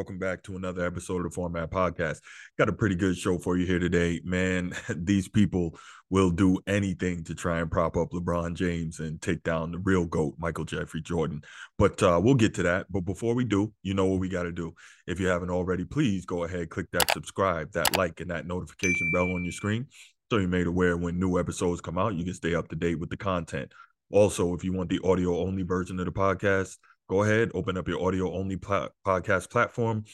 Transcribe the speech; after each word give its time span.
welcome 0.00 0.18
back 0.18 0.42
to 0.42 0.56
another 0.56 0.86
episode 0.86 1.18
of 1.18 1.24
the 1.24 1.34
Format 1.34 1.70
Podcast. 1.70 2.20
Got 2.56 2.70
a 2.70 2.72
pretty 2.72 2.94
good 2.94 3.18
show 3.18 3.36
for 3.36 3.58
you 3.58 3.66
here 3.66 3.78
today. 3.78 4.18
Man, 4.24 4.72
these 4.96 5.28
people 5.28 5.78
will 6.08 6.30
do 6.30 6.58
anything 6.66 7.22
to 7.24 7.34
try 7.34 7.60
and 7.60 7.70
prop 7.70 7.98
up 7.98 8.08
LeBron 8.12 8.54
James 8.54 9.00
and 9.00 9.20
take 9.20 9.42
down 9.42 9.72
the 9.72 9.78
real 9.78 10.06
GOAT, 10.06 10.36
Michael 10.38 10.64
Jeffrey 10.64 11.02
Jordan. 11.02 11.42
But 11.76 12.02
uh, 12.02 12.18
we'll 12.24 12.34
get 12.34 12.54
to 12.54 12.62
that. 12.62 12.86
But 12.88 13.02
before 13.02 13.34
we 13.34 13.44
do, 13.44 13.74
you 13.82 13.92
know 13.92 14.06
what 14.06 14.20
we 14.20 14.30
got 14.30 14.44
to 14.44 14.52
do. 14.52 14.72
If 15.06 15.20
you 15.20 15.26
haven't 15.26 15.50
already, 15.50 15.84
please 15.84 16.24
go 16.24 16.44
ahead, 16.44 16.70
click 16.70 16.86
that 16.92 17.10
subscribe, 17.10 17.70
that 17.72 17.94
like, 17.98 18.20
and 18.20 18.30
that 18.30 18.46
notification 18.46 19.10
bell 19.12 19.30
on 19.30 19.44
your 19.44 19.52
screen 19.52 19.86
so 20.30 20.38
you're 20.38 20.48
made 20.48 20.66
aware 20.66 20.96
when 20.96 21.20
new 21.20 21.38
episodes 21.38 21.82
come 21.82 21.98
out. 21.98 22.14
You 22.14 22.24
can 22.24 22.32
stay 22.32 22.54
up 22.54 22.68
to 22.68 22.76
date 22.76 22.98
with 22.98 23.10
the 23.10 23.18
content. 23.18 23.70
Also, 24.10 24.54
if 24.54 24.64
you 24.64 24.72
want 24.72 24.88
the 24.88 25.00
audio 25.04 25.38
only 25.40 25.62
version 25.62 26.00
of 26.00 26.06
the 26.06 26.12
podcast, 26.12 26.78
go 27.10 27.24
ahead, 27.24 27.50
open 27.54 27.76
up 27.76 27.88
your 27.88 28.06
audio 28.06 28.32
only 28.32 28.56
pl- 28.56 28.88
podcast 29.04 29.50
platform, 29.50 30.04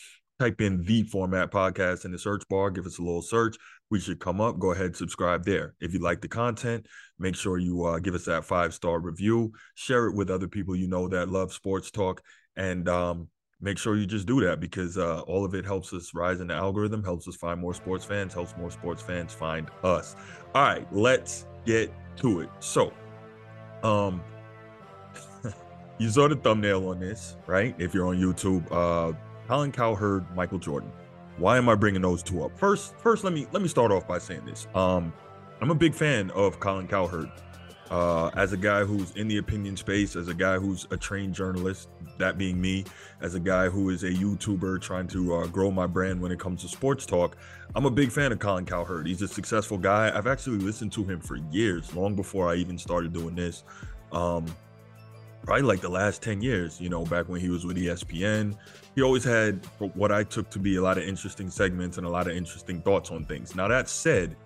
type 0.40 0.62
in 0.62 0.82
the 0.82 1.02
format 1.02 1.50
podcast 1.50 2.06
in 2.06 2.10
the 2.10 2.18
search 2.18 2.42
bar, 2.48 2.70
give 2.70 2.86
us 2.86 2.98
a 2.98 3.02
little 3.02 3.20
search. 3.20 3.56
We 3.90 4.00
should 4.00 4.18
come 4.18 4.40
up. 4.40 4.58
Go 4.58 4.72
ahead, 4.72 4.96
subscribe 4.96 5.44
there. 5.44 5.74
If 5.78 5.92
you 5.92 6.00
like 6.00 6.22
the 6.22 6.28
content, 6.28 6.86
make 7.18 7.36
sure 7.36 7.58
you 7.58 7.84
uh, 7.84 7.98
give 7.98 8.14
us 8.14 8.24
that 8.24 8.46
five 8.46 8.72
star 8.72 8.98
review, 8.98 9.52
share 9.74 10.06
it 10.06 10.16
with 10.16 10.30
other 10.30 10.48
people 10.48 10.74
you 10.74 10.88
know 10.88 11.06
that 11.08 11.28
love 11.28 11.52
sports 11.52 11.90
talk, 11.90 12.22
and 12.56 12.88
um, 12.88 13.28
make 13.60 13.76
sure 13.76 13.96
you 13.96 14.06
just 14.06 14.26
do 14.26 14.40
that 14.40 14.58
because 14.58 14.96
uh, 14.96 15.20
all 15.20 15.44
of 15.44 15.54
it 15.54 15.66
helps 15.66 15.92
us 15.92 16.12
rise 16.14 16.40
in 16.40 16.46
the 16.46 16.54
algorithm, 16.54 17.04
helps 17.04 17.28
us 17.28 17.36
find 17.36 17.60
more 17.60 17.74
sports 17.74 18.06
fans, 18.06 18.32
helps 18.32 18.56
more 18.56 18.70
sports 18.70 19.02
fans 19.02 19.34
find 19.34 19.68
us. 19.84 20.16
All 20.54 20.62
right, 20.62 20.90
let's 20.92 21.46
get 21.66 21.92
to 22.16 22.40
it. 22.40 22.48
So, 22.60 22.90
um, 23.82 24.22
you 25.98 26.10
saw 26.10 26.28
the 26.28 26.36
thumbnail 26.36 26.88
on 26.88 27.00
this, 27.00 27.36
right? 27.46 27.74
If 27.78 27.94
you're 27.94 28.06
on 28.06 28.16
YouTube, 28.16 28.66
uh, 28.70 29.16
Colin 29.46 29.72
Cowherd, 29.72 30.24
Michael 30.34 30.58
Jordan. 30.58 30.92
Why 31.38 31.58
am 31.58 31.68
I 31.68 31.74
bringing 31.74 32.02
those 32.02 32.22
two 32.22 32.44
up? 32.44 32.58
First, 32.58 32.96
first, 32.98 33.22
let 33.24 33.32
me 33.32 33.46
let 33.52 33.62
me 33.62 33.68
start 33.68 33.92
off 33.92 34.08
by 34.08 34.18
saying 34.18 34.46
this. 34.46 34.66
Um, 34.74 35.12
I'm 35.60 35.70
a 35.70 35.74
big 35.74 35.94
fan 35.94 36.30
of 36.30 36.60
Colin 36.60 36.88
Cowherd. 36.88 37.30
Uh, 37.88 38.30
as 38.34 38.52
a 38.52 38.56
guy 38.56 38.82
who's 38.82 39.12
in 39.12 39.28
the 39.28 39.36
opinion 39.36 39.76
space, 39.76 40.16
as 40.16 40.26
a 40.26 40.34
guy 40.34 40.58
who's 40.58 40.88
a 40.90 40.96
trained 40.96 41.32
journalist, 41.32 41.88
that 42.18 42.36
being 42.36 42.60
me, 42.60 42.84
as 43.20 43.36
a 43.36 43.40
guy 43.40 43.68
who 43.68 43.90
is 43.90 44.02
a 44.02 44.10
YouTuber 44.10 44.80
trying 44.80 45.06
to 45.06 45.34
uh, 45.34 45.46
grow 45.46 45.70
my 45.70 45.86
brand 45.86 46.20
when 46.20 46.32
it 46.32 46.40
comes 46.40 46.62
to 46.62 46.68
sports 46.68 47.06
talk, 47.06 47.36
I'm 47.76 47.86
a 47.86 47.90
big 47.90 48.10
fan 48.10 48.32
of 48.32 48.40
Colin 48.40 48.66
Cowherd. 48.66 49.06
He's 49.06 49.22
a 49.22 49.28
successful 49.28 49.78
guy. 49.78 50.10
I've 50.12 50.26
actually 50.26 50.58
listened 50.58 50.90
to 50.94 51.04
him 51.04 51.20
for 51.20 51.36
years, 51.52 51.94
long 51.94 52.16
before 52.16 52.48
I 52.48 52.56
even 52.56 52.76
started 52.76 53.12
doing 53.12 53.36
this. 53.36 53.62
Um, 54.10 54.46
probably 55.46 55.62
like 55.62 55.80
the 55.80 55.88
last 55.88 56.22
10 56.22 56.42
years, 56.42 56.80
you 56.80 56.88
know, 56.88 57.04
back 57.04 57.28
when 57.28 57.40
he 57.40 57.48
was 57.48 57.64
with 57.64 57.76
ESPN. 57.76 58.56
He 58.96 59.02
always 59.02 59.22
had 59.22 59.64
what 59.94 60.10
I 60.10 60.24
took 60.24 60.50
to 60.50 60.58
be 60.58 60.76
a 60.76 60.82
lot 60.82 60.98
of 60.98 61.04
interesting 61.04 61.50
segments 61.50 61.98
and 61.98 62.06
a 62.06 62.10
lot 62.10 62.26
of 62.26 62.36
interesting 62.36 62.82
thoughts 62.82 63.12
on 63.12 63.24
things. 63.24 63.54
Now, 63.54 63.68
that 63.68 63.88
said, 63.88 64.36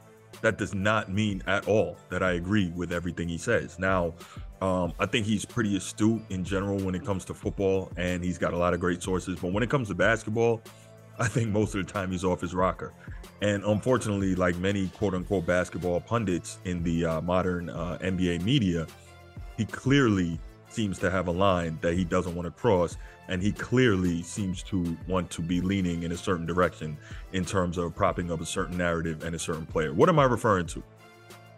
that 0.43 0.59
does 0.59 0.75
not 0.75 1.11
mean 1.11 1.43
at 1.47 1.67
all 1.67 1.97
that 2.11 2.23
I 2.23 2.33
agree 2.33 2.69
with 2.77 2.93
everything 2.93 3.29
he 3.29 3.39
says. 3.39 3.79
Now, 3.79 4.15
um, 4.61 4.93
I 4.99 5.07
think 5.07 5.25
he's 5.25 5.45
pretty 5.47 5.77
astute 5.77 6.23
in 6.29 6.45
general 6.45 6.79
when 6.79 6.95
it 6.95 7.05
comes 7.05 7.25
to 7.27 7.35
football, 7.35 7.91
and 7.97 8.23
he's 8.23 8.37
got 8.37 8.53
a 8.53 8.59
lot 8.59 8.75
of 8.75 8.81
great 8.81 9.03
sources. 9.03 9.39
But 9.41 9.53
when 9.53 9.63
it 9.63 9.71
comes 9.71 9.89
to 9.89 9.95
basketball, 9.95 10.61
I 11.19 11.29
think 11.29 11.49
most 11.49 11.75
of 11.75 11.87
the 11.87 11.91
time 11.91 12.11
he's 12.11 12.25
off 12.25 12.43
his 12.43 12.55
rocker. 12.55 12.93
And 13.41 13.65
unfortunately, 13.65 14.35
like 14.35 14.57
many 14.57 14.89
quote 14.89 15.15
unquote 15.15 15.47
basketball 15.47 16.01
pundits 16.01 16.59
in 16.65 16.83
the 16.83 17.07
uh, 17.07 17.21
modern 17.23 17.71
uh, 17.71 17.99
NBA 18.03 18.43
media, 18.43 18.87
he 19.57 19.65
clearly 19.65 20.39
seems 20.73 20.99
to 21.01 21.11
have 21.11 21.29
a 21.29 21.33
line 21.33 21.79
that 21.81 21.95
he 21.95 22.05
doesn't 22.05 22.35
want 22.35 22.47
to 22.47 22.51
cross 22.51 22.97
and 23.29 23.41
he 23.43 23.53
clearly 23.53 24.23
seems 24.23 24.63
to 24.65 24.97
want 25.07 25.31
to 25.31 25.43
be 25.43 25.61
leaning 25.61 26.03
in 26.03 26.13
a 26.13 26.17
certain 26.17 26.47
direction 26.47 26.97
in 27.33 27.45
terms 27.45 27.79
of 27.79 27.95
propping 27.95 28.31
up 28.31 28.41
a 28.41 28.47
certain 28.47 28.77
narrative 28.77 29.25
and 29.25 29.35
a 29.35 29.39
certain 29.39 29.67
player. 29.67 29.93
What 29.95 30.09
am 30.09 30.19
I 30.19 30.25
referring 30.25 30.67
to? 30.69 30.83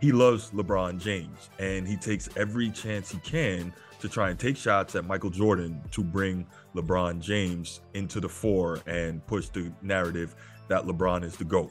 He 0.01 0.13
loves 0.13 0.51
LeBron 0.51 1.01
James 1.01 1.51
and 1.59 1.87
he 1.87 1.97
takes 1.97 2.29
every 2.37 2.71
chance 2.71 3.11
he 3.11 3.19
can 3.19 3.73
to 4.01 4.09
try 4.09 4.31
and 4.31 4.39
take 4.39 4.57
shots 4.57 4.97
at 4.97 5.07
Michael 5.07 5.31
Jordan 5.31 5.81
to 5.93 6.03
bring 6.03 6.45
LeBron 6.75 7.21
James 7.21 7.81
into 7.95 8.19
the 8.19 8.29
fore 8.29 8.81
and 8.87 9.25
push 9.27 9.49
the 9.49 9.73
narrative 9.81 10.35
that 10.67 10.85
LeBron 10.85 11.23
is 11.23 11.37
the 11.37 11.45
GOAT. 11.45 11.71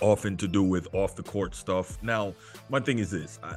Often 0.00 0.38
to 0.38 0.48
do 0.48 0.62
with 0.62 0.88
off 0.94 1.14
the 1.14 1.22
court 1.22 1.54
stuff. 1.54 2.02
Now, 2.02 2.34
my 2.70 2.80
thing 2.80 2.98
is 2.98 3.10
this 3.10 3.38
I, 3.42 3.54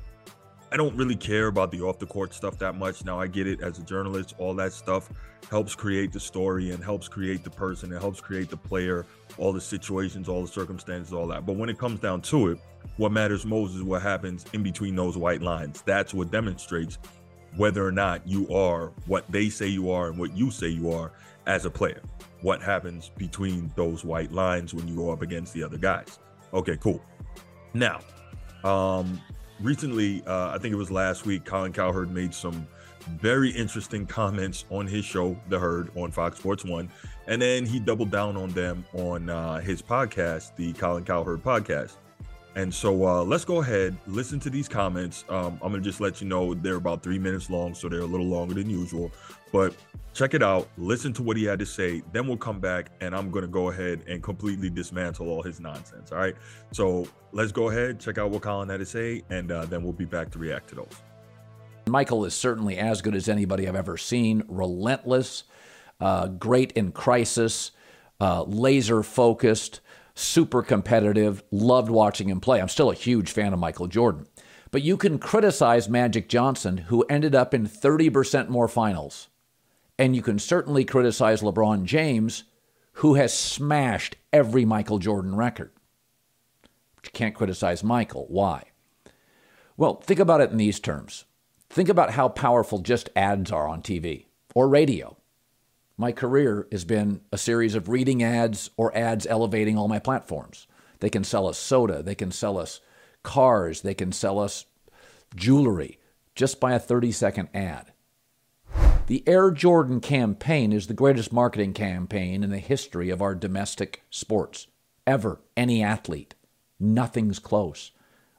I 0.71 0.77
don't 0.77 0.95
really 0.95 1.15
care 1.15 1.47
about 1.47 1.71
the 1.71 1.81
off 1.81 1.97
the 1.97 2.05
court 2.05 2.33
stuff 2.33 2.59
that 2.59 2.75
much. 2.75 3.03
Now 3.03 3.19
I 3.19 3.27
get 3.27 3.47
it 3.47 3.61
as 3.61 3.79
a 3.79 3.83
journalist, 3.83 4.35
all 4.37 4.53
that 4.55 4.71
stuff 4.71 5.09
helps 5.49 5.73
create 5.73 6.11
the 6.11 6.19
story 6.19 6.71
and 6.71 6.83
helps 6.83 7.07
create 7.07 7.43
the 7.43 7.49
person, 7.49 7.91
it 7.91 7.99
helps 7.99 8.21
create 8.21 8.49
the 8.49 8.57
player, 8.57 9.05
all 9.37 9.51
the 9.51 9.61
situations, 9.61 10.29
all 10.29 10.43
the 10.43 10.47
circumstances, 10.47 11.11
all 11.11 11.25
that. 11.27 11.45
But 11.45 11.55
when 11.55 11.69
it 11.69 11.79
comes 11.79 11.99
down 11.99 12.21
to 12.23 12.49
it, 12.49 12.59
what 12.97 13.11
matters 13.11 13.45
most 13.45 13.75
is 13.75 13.81
what 13.81 14.03
happens 14.03 14.45
in 14.53 14.61
between 14.61 14.95
those 14.95 15.17
white 15.17 15.41
lines. 15.41 15.81
That's 15.85 16.13
what 16.13 16.29
demonstrates 16.29 16.99
whether 17.55 17.85
or 17.85 17.91
not 17.91 18.27
you 18.27 18.47
are 18.53 18.91
what 19.07 19.29
they 19.31 19.49
say 19.49 19.65
you 19.65 19.89
are 19.89 20.09
and 20.09 20.19
what 20.19 20.37
you 20.37 20.51
say 20.51 20.67
you 20.67 20.91
are 20.91 21.11
as 21.47 21.65
a 21.65 21.71
player. 21.71 22.01
What 22.41 22.61
happens 22.61 23.09
between 23.17 23.71
those 23.75 24.05
white 24.05 24.31
lines 24.31 24.73
when 24.73 24.87
you 24.87 24.95
go 24.95 25.09
up 25.11 25.23
against 25.23 25.53
the 25.53 25.63
other 25.63 25.77
guys. 25.77 26.19
Okay, 26.53 26.77
cool. 26.77 27.01
Now, 27.73 28.01
um, 28.63 29.19
recently, 29.61 30.23
uh, 30.25 30.49
I 30.49 30.57
think 30.57 30.73
it 30.73 30.77
was 30.77 30.91
last 30.91 31.25
week, 31.25 31.45
Colin 31.45 31.73
Cowherd 31.73 32.11
made 32.11 32.33
some 32.33 32.67
very 33.17 33.49
interesting 33.51 34.05
comments 34.05 34.65
on 34.69 34.85
his 34.85 35.05
show, 35.05 35.37
The 35.49 35.57
Herd, 35.59 35.89
on 35.95 36.11
Fox 36.11 36.37
Sports 36.37 36.63
One, 36.65 36.89
and 37.27 37.41
then 37.41 37.65
he 37.65 37.79
doubled 37.79 38.11
down 38.11 38.37
on 38.37 38.49
them 38.49 38.85
on 38.93 39.29
uh, 39.29 39.59
his 39.59 39.81
podcast, 39.81 40.55
the 40.55 40.73
Colin 40.73 41.05
Cowherd 41.05 41.43
podcast. 41.43 41.93
And 42.59 42.73
so 42.73 43.07
uh, 43.07 43.23
let's 43.23 43.45
go 43.45 43.61
ahead, 43.61 43.95
listen 44.05 44.37
to 44.41 44.49
these 44.49 44.67
comments. 44.67 45.23
Um, 45.29 45.57
I'm 45.61 45.71
gonna 45.71 45.79
just 45.79 46.01
let 46.01 46.19
you 46.19 46.27
know 46.27 46.53
they're 46.53 46.75
about 46.75 47.01
three 47.01 47.17
minutes 47.17 47.49
long, 47.49 47.73
so 47.73 47.87
they're 47.87 48.01
a 48.01 48.05
little 48.05 48.25
longer 48.25 48.53
than 48.53 48.69
usual. 48.69 49.13
But 49.53 49.73
check 50.13 50.33
it 50.33 50.43
out, 50.43 50.67
listen 50.77 51.13
to 51.13 51.23
what 51.23 51.37
he 51.37 51.45
had 51.45 51.57
to 51.59 51.65
say. 51.65 52.03
Then 52.11 52.27
we'll 52.27 52.35
come 52.35 52.59
back 52.59 52.91
and 52.99 53.15
I'm 53.15 53.31
gonna 53.31 53.47
go 53.47 53.69
ahead 53.69 54.03
and 54.09 54.21
completely 54.21 54.69
dismantle 54.69 55.29
all 55.29 55.41
his 55.41 55.61
nonsense. 55.61 56.11
All 56.11 56.17
right. 56.17 56.35
So 56.73 57.07
let's 57.31 57.53
go 57.53 57.69
ahead, 57.69 57.97
check 57.97 58.17
out 58.17 58.29
what 58.29 58.41
Colin 58.41 58.67
had 58.67 58.81
to 58.81 58.85
say, 58.85 59.23
and 59.29 59.53
uh, 59.53 59.63
then 59.63 59.81
we'll 59.81 59.93
be 59.93 60.03
back 60.03 60.29
to 60.31 60.37
react 60.37 60.67
to 60.69 60.75
those. 60.75 60.95
Michael 61.87 62.25
is 62.25 62.33
certainly 62.33 62.77
as 62.77 63.01
good 63.01 63.15
as 63.15 63.29
anybody 63.29 63.69
I've 63.69 63.75
ever 63.75 63.95
seen. 63.95 64.43
Relentless, 64.49 65.45
uh, 66.01 66.27
great 66.27 66.73
in 66.73 66.91
crisis, 66.91 67.71
uh, 68.19 68.43
laser 68.43 69.01
focused 69.01 69.79
super 70.19 70.61
competitive, 70.61 71.43
loved 71.51 71.89
watching 71.89 72.29
him 72.29 72.39
play. 72.39 72.61
I'm 72.61 72.69
still 72.69 72.91
a 72.91 72.95
huge 72.95 73.31
fan 73.31 73.53
of 73.53 73.59
Michael 73.59 73.87
Jordan. 73.87 74.27
But 74.71 74.83
you 74.83 74.97
can 74.97 75.17
criticize 75.17 75.89
Magic 75.89 76.29
Johnson, 76.29 76.77
who 76.77 77.03
ended 77.03 77.33
up 77.33 77.53
in 77.53 77.67
30% 77.67 78.49
more 78.49 78.67
finals. 78.67 79.29
And 79.97 80.15
you 80.15 80.21
can 80.21 80.37
certainly 80.37 80.85
criticize 80.85 81.41
LeBron 81.41 81.85
James, 81.85 82.43
who 82.93 83.15
has 83.15 83.33
smashed 83.33 84.15
every 84.31 84.65
Michael 84.65 84.99
Jordan 84.99 85.35
record. 85.35 85.71
But 86.95 87.05
you 87.05 87.11
can't 87.11 87.35
criticize 87.35 87.83
Michael. 87.83 88.27
Why? 88.29 88.63
Well, 89.77 89.95
think 89.95 90.19
about 90.19 90.41
it 90.41 90.51
in 90.51 90.57
these 90.57 90.79
terms. 90.79 91.25
Think 91.69 91.89
about 91.89 92.11
how 92.11 92.29
powerful 92.29 92.79
just 92.79 93.09
ads 93.15 93.51
are 93.51 93.67
on 93.67 93.81
TV 93.81 94.25
or 94.53 94.67
radio 94.67 95.15
my 95.99 96.13
career 96.13 96.65
has 96.71 96.85
been 96.85 97.19
a 97.33 97.37
series 97.37 97.75
of 97.75 97.89
reading 97.89 98.23
ads 98.23 98.69
or 98.77 98.95
ads 98.97 99.27
elevating 99.27 99.77
all 99.77 99.89
my 99.89 99.99
platforms. 99.99 100.65
They 101.01 101.09
can 101.09 101.25
sell 101.25 101.45
us 101.45 101.57
soda, 101.57 102.01
they 102.01 102.15
can 102.15 102.31
sell 102.31 102.57
us 102.57 102.79
cars, 103.21 103.81
they 103.81 103.93
can 103.93 104.13
sell 104.13 104.39
us 104.39 104.65
jewelry 105.35 105.99
just 106.35 106.61
by 106.61 106.71
a 106.71 106.79
30 106.79 107.11
second 107.11 107.49
ad. 107.53 107.91
The 109.07 109.25
Air 109.27 109.51
Jordan 109.51 109.99
campaign 109.99 110.71
is 110.71 110.87
the 110.87 110.93
greatest 110.93 111.33
marketing 111.33 111.73
campaign 111.73 112.45
in 112.45 112.49
the 112.49 112.59
history 112.59 113.09
of 113.09 113.21
our 113.21 113.35
domestic 113.35 114.03
sports. 114.09 114.67
Ever, 115.05 115.41
any 115.57 115.83
athlete. 115.83 116.33
Nothing's 116.79 117.39
close. 117.39 117.91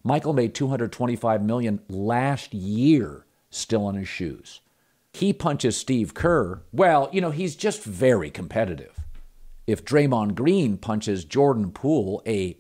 Michael 0.03 0.33
made 0.33 0.55
225 0.55 1.43
million 1.43 1.81
last 1.91 2.55
year 2.55 3.27
still 3.51 3.85
on 3.85 3.97
his 3.97 4.09
shoes 4.09 4.63
he 5.13 5.33
punches 5.33 5.77
Steve 5.77 6.15
Kerr, 6.15 6.63
well, 6.73 7.09
you 7.13 7.21
know, 7.21 7.31
he's 7.31 7.57
just 7.57 7.83
very 7.83 8.31
competitive. 8.31 8.97
If 9.67 9.85
Draymond 9.85 10.35
Green 10.35 10.77
punches 10.77 11.25
Jordan 11.25 11.71
Poole, 11.71 12.23
a 12.27 12.59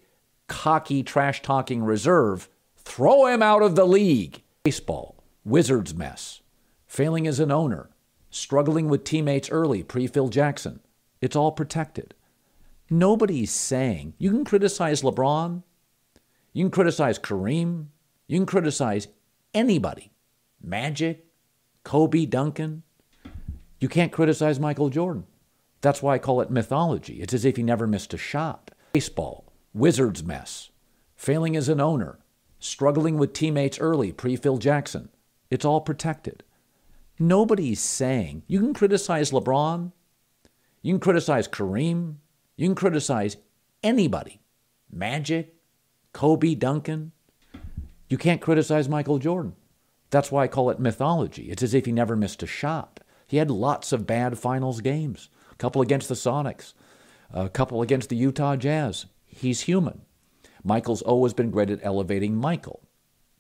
cocky, 0.49 1.02
trash 1.02 1.43
talking 1.43 1.82
reserve, 1.82 2.49
throw 2.76 3.26
him 3.26 3.43
out 3.43 3.62
of 3.62 3.76
the 3.76 3.87
league. 3.87 4.43
Baseball, 4.62 5.17
Wizards 5.44 5.94
mess, 5.94 6.41
failing 6.87 7.26
as 7.26 7.41
an 7.41 7.50
owner, 7.50 7.91
struggling 8.31 8.88
with 8.88 9.05
teammates 9.05 9.50
early, 9.50 9.82
pre 9.82 10.06
Phil 10.06 10.29
Jackson. 10.29 10.81
It's 11.20 11.37
all 11.37 11.53
protected. 11.53 12.14
Nobody's 12.91 13.53
saying 13.53 14.14
you 14.19 14.31
can 14.31 14.44
criticize 14.44 15.03
LeBron, 15.03 15.62
you 16.53 16.64
can 16.64 16.70
criticize 16.70 17.19
Kareem, 17.19 17.87
you 18.26 18.38
can 18.38 18.46
criticize 18.46 19.08
anybody, 19.55 20.11
Magic, 20.62 21.30
Kobe 21.85 22.27
Duncan. 22.27 22.82
You 23.79 23.88
can't 23.88 24.12
criticize 24.12 24.61
Michael 24.61 24.91
Jordan. 24.91 25.25
That's 25.81 26.03
why 26.03 26.15
I 26.15 26.19
call 26.19 26.41
it 26.41 26.50
mythology. 26.50 27.23
It's 27.23 27.32
as 27.32 27.44
if 27.44 27.56
he 27.56 27.62
never 27.62 27.87
missed 27.87 28.12
a 28.12 28.19
shot. 28.19 28.71
Baseball, 28.93 29.50
wizard's 29.73 30.23
mess, 30.23 30.71
failing 31.17 31.56
as 31.56 31.69
an 31.69 31.81
owner, 31.81 32.19
struggling 32.59 33.17
with 33.17 33.32
teammates 33.32 33.79
early, 33.79 34.12
pre 34.12 34.37
Phil 34.37 34.59
Jackson. 34.59 35.09
It's 35.50 35.65
all 35.65 35.81
protected. 35.81 36.43
Nobody's 37.19 37.81
saying 37.81 38.43
you 38.47 38.61
can 38.61 38.75
criticize 38.75 39.31
LeBron, 39.31 39.93
you 40.82 40.93
can 40.94 41.00
criticize 41.00 41.49
Kareem, 41.49 42.17
you 42.56 42.67
can 42.67 42.75
criticize 42.75 43.37
anybody, 43.82 44.41
Magic, 44.91 45.55
Kobe, 46.12 46.55
Duncan. 46.55 47.12
You 48.09 48.19
can't 48.19 48.41
criticize 48.41 48.88
Michael 48.88 49.19
Jordan. 49.19 49.55
That's 50.10 50.32
why 50.32 50.44
I 50.44 50.48
call 50.48 50.70
it 50.70 50.80
mythology. 50.80 51.50
It's 51.50 51.62
as 51.62 51.74
if 51.74 51.86
he 51.86 51.92
never 51.92 52.16
missed 52.16 52.42
a 52.42 52.46
shot. 52.46 53.00
He 53.26 53.36
had 53.36 53.50
lots 53.50 53.92
of 53.92 54.06
bad 54.06 54.38
finals 54.38 54.80
games, 54.80 55.28
a 55.52 55.54
couple 55.54 55.80
against 55.82 56.08
the 56.08 56.14
Sonics, 56.14 56.74
a 57.32 57.48
couple 57.48 57.80
against 57.80 58.08
the 58.08 58.16
Utah 58.16 58.56
Jazz. 58.56 59.06
He's 59.24 59.62
human. 59.62 60.02
Michael's 60.64 61.02
always 61.02 61.32
been 61.32 61.50
great 61.50 61.70
at 61.70 61.78
elevating 61.82 62.34
Michael. 62.34 62.82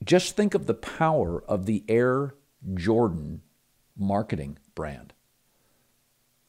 Just 0.04 0.36
think 0.36 0.54
of 0.54 0.66
the 0.66 0.74
power 0.74 1.42
of 1.42 1.66
the 1.66 1.84
Air 1.88 2.34
Jordan 2.74 3.42
marketing 3.98 4.58
brand. 4.74 5.12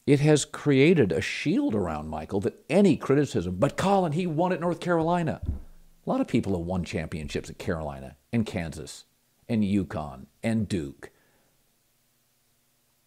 It 0.06 0.20
has 0.20 0.44
created 0.44 1.12
a 1.12 1.20
shield 1.20 1.74
around 1.74 2.08
Michael 2.08 2.40
that 2.40 2.64
any 2.70 2.96
criticism, 2.96 3.56
but 3.56 3.76
Colin, 3.76 4.12
he 4.12 4.26
won 4.26 4.52
at 4.52 4.60
North 4.60 4.80
Carolina. 4.80 5.40
A 5.44 6.10
lot 6.10 6.20
of 6.20 6.26
people 6.26 6.56
have 6.56 6.66
won 6.66 6.84
championships 6.84 7.50
at 7.50 7.58
Carolina 7.58 8.16
and 8.32 8.46
Kansas 8.46 9.04
and 9.52 9.62
UConn 9.62 10.26
and 10.42 10.66
Duke. 10.66 11.10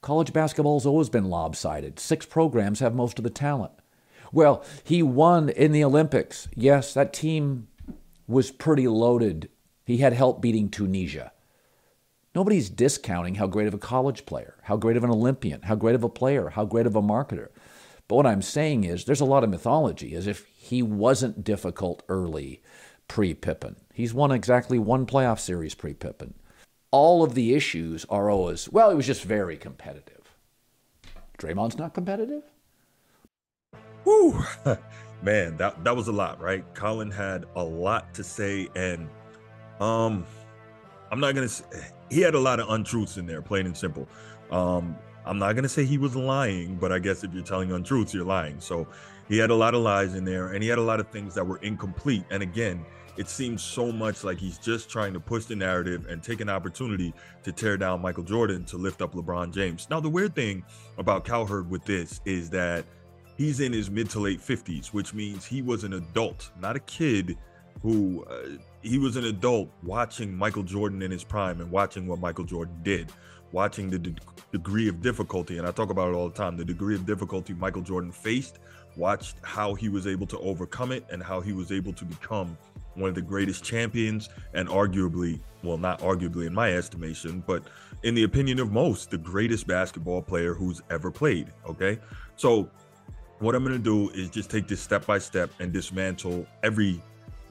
College 0.01 0.31
basketball's 0.31 0.85
always 0.85 1.09
been 1.09 1.29
lopsided. 1.29 1.99
Six 1.99 2.27
programs 2.27 2.79
have 2.79 2.93
most 2.93 3.17
of 3.17 3.23
the 3.23 3.31
talent. 3.31 3.71
Well, 4.31 4.63
he 4.83 5.01
won 5.01 5.49
in 5.49 5.71
the 5.71 5.83
Olympics. 5.83 6.47
Yes, 6.55 6.93
that 6.93 7.11
team 7.11 7.67
was 8.27 8.51
pretty 8.51 8.87
loaded. 8.87 9.49
He 9.85 9.97
had 9.97 10.13
help 10.13 10.41
beating 10.41 10.69
Tunisia. 10.69 11.31
Nobody's 12.35 12.69
discounting 12.69 13.35
how 13.35 13.47
great 13.47 13.67
of 13.67 13.73
a 13.73 13.79
college 13.79 14.25
player, 14.27 14.57
how 14.63 14.77
great 14.77 14.97
of 14.97 15.03
an 15.03 15.09
Olympian, 15.09 15.63
how 15.63 15.75
great 15.75 15.95
of 15.95 16.03
a 16.03 16.09
player, 16.09 16.49
how 16.49 16.65
great 16.65 16.85
of 16.85 16.95
a 16.95 17.01
marketer. 17.01 17.47
But 18.07 18.17
what 18.17 18.27
I'm 18.27 18.43
saying 18.43 18.83
is 18.83 19.05
there's 19.05 19.21
a 19.21 19.25
lot 19.25 19.43
of 19.43 19.49
mythology 19.49 20.13
as 20.13 20.27
if 20.27 20.45
he 20.45 20.83
wasn't 20.83 21.43
difficult 21.43 22.03
early 22.07 22.61
pre 23.07 23.33
Pippen. 23.33 23.75
He's 23.93 24.13
won 24.13 24.31
exactly 24.31 24.79
one 24.79 25.05
playoff 25.05 25.39
series 25.39 25.75
pre 25.75 25.93
Pippen. 25.93 26.33
All 26.91 27.23
of 27.23 27.33
the 27.33 27.53
issues 27.53 28.05
are 28.05 28.29
always, 28.29 28.69
well, 28.69 28.89
it 28.89 28.95
was 28.95 29.05
just 29.05 29.23
very 29.23 29.57
competitive. 29.57 30.35
Draymond's 31.37 31.77
not 31.77 31.93
competitive? 31.93 32.43
Woo! 34.05 34.43
Man, 35.21 35.57
that, 35.57 35.83
that 35.83 35.95
was 35.95 36.07
a 36.07 36.11
lot, 36.11 36.39
right? 36.39 36.63
Colin 36.73 37.11
had 37.11 37.45
a 37.55 37.63
lot 37.63 38.13
to 38.13 38.23
say, 38.23 38.69
and 38.75 39.09
um, 39.79 40.25
I'm 41.11 41.19
not 41.19 41.35
gonna 41.35 41.49
say 41.49 41.65
he 42.09 42.21
had 42.21 42.35
a 42.35 42.39
lot 42.39 42.59
of 42.59 42.69
untruths 42.69 43.17
in 43.17 43.25
there, 43.25 43.41
plain 43.41 43.65
and 43.65 43.75
simple. 43.75 44.07
Um, 44.51 44.95
I'm 45.25 45.39
not 45.39 45.53
gonna 45.55 45.69
say 45.69 45.85
he 45.85 45.97
was 45.97 46.15
lying, 46.15 46.75
but 46.75 46.91
I 46.91 46.99
guess 46.99 47.23
if 47.23 47.33
you're 47.33 47.43
telling 47.43 47.71
untruths, 47.71 48.13
you're 48.13 48.25
lying. 48.25 48.59
So 48.59 48.87
he 49.27 49.37
had 49.37 49.49
a 49.49 49.55
lot 49.55 49.73
of 49.73 49.81
lies 49.81 50.15
in 50.15 50.25
there, 50.25 50.53
and 50.53 50.61
he 50.61 50.69
had 50.69 50.77
a 50.77 50.83
lot 50.83 50.99
of 50.99 51.07
things 51.09 51.33
that 51.35 51.45
were 51.45 51.57
incomplete. 51.57 52.23
And 52.29 52.43
again, 52.43 52.85
it 53.17 53.29
seems 53.29 53.63
so 53.63 53.91
much 53.91 54.23
like 54.23 54.37
he's 54.37 54.57
just 54.57 54.89
trying 54.89 55.13
to 55.13 55.19
push 55.19 55.45
the 55.45 55.55
narrative 55.55 56.05
and 56.07 56.21
take 56.21 56.41
an 56.41 56.49
opportunity 56.49 57.13
to 57.43 57.51
tear 57.51 57.77
down 57.77 58.01
Michael 58.01 58.23
Jordan 58.23 58.65
to 58.65 58.77
lift 58.77 59.01
up 59.01 59.13
LeBron 59.13 59.53
James. 59.53 59.87
Now, 59.89 59.99
the 59.99 60.09
weird 60.09 60.35
thing 60.35 60.63
about 60.97 61.23
Cowherd 61.23 61.69
with 61.69 61.85
this 61.85 62.19
is 62.25 62.49
that 62.49 62.83
he's 63.37 63.59
in 63.59 63.71
his 63.71 63.89
mid 63.89 64.09
to 64.11 64.19
late 64.19 64.41
50s, 64.41 64.87
which 64.87 65.13
means 65.13 65.45
he 65.45 65.61
was 65.61 65.83
an 65.83 65.93
adult, 65.93 66.51
not 66.59 66.75
a 66.75 66.81
kid 66.81 67.37
who 67.81 68.25
uh, 68.25 68.57
he 68.81 68.97
was 68.97 69.15
an 69.15 69.25
adult 69.25 69.69
watching 69.83 70.35
Michael 70.35 70.63
Jordan 70.63 71.01
in 71.01 71.11
his 71.11 71.23
prime 71.23 71.61
and 71.61 71.71
watching 71.71 72.07
what 72.07 72.19
Michael 72.19 72.45
Jordan 72.45 72.75
did, 72.83 73.11
watching 73.51 73.89
the 73.89 73.99
de- 73.99 74.15
degree 74.51 74.87
of 74.87 75.01
difficulty. 75.01 75.57
And 75.57 75.67
I 75.67 75.71
talk 75.71 75.89
about 75.89 76.09
it 76.09 76.15
all 76.15 76.29
the 76.29 76.35
time 76.35 76.57
the 76.57 76.65
degree 76.65 76.95
of 76.95 77.05
difficulty 77.05 77.53
Michael 77.53 77.81
Jordan 77.81 78.11
faced, 78.11 78.59
watched 78.97 79.37
how 79.41 79.73
he 79.73 79.89
was 79.89 80.07
able 80.07 80.27
to 80.27 80.39
overcome 80.39 80.91
it, 80.91 81.05
and 81.11 81.21
how 81.21 81.41
he 81.41 81.53
was 81.53 81.71
able 81.71 81.93
to 81.93 82.05
become 82.05 82.57
one 82.95 83.09
of 83.09 83.15
the 83.15 83.21
greatest 83.21 83.63
champions 83.63 84.29
and 84.53 84.69
arguably, 84.69 85.39
well, 85.63 85.77
not 85.77 85.99
arguably 85.99 86.47
in 86.47 86.53
my 86.53 86.73
estimation, 86.73 87.43
but 87.45 87.63
in 88.03 88.15
the 88.15 88.23
opinion 88.23 88.59
of 88.59 88.71
most, 88.71 89.11
the 89.11 89.17
greatest 89.17 89.67
basketball 89.67 90.21
player 90.21 90.53
who's 90.53 90.81
ever 90.89 91.11
played. 91.11 91.47
Okay. 91.67 91.99
So, 92.37 92.69
what 93.39 93.53
I'm 93.53 93.65
going 93.65 93.75
to 93.75 93.83
do 93.83 94.09
is 94.11 94.29
just 94.29 94.49
take 94.49 94.67
this 94.67 94.79
step 94.79 95.05
by 95.05 95.17
step 95.17 95.49
and 95.59 95.73
dismantle 95.73 96.47
every 96.63 97.01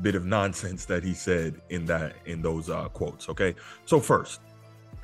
bit 0.01 0.15
of 0.15 0.25
nonsense 0.25 0.85
that 0.87 1.05
he 1.05 1.15
said 1.15 1.61
in 1.71 1.85
that 1.87 2.15
in 2.27 2.43
those 2.43 2.69
uh, 2.69 2.89
quotes 2.89 3.29
okay 3.29 3.55
so 3.87 4.01
first 4.01 4.41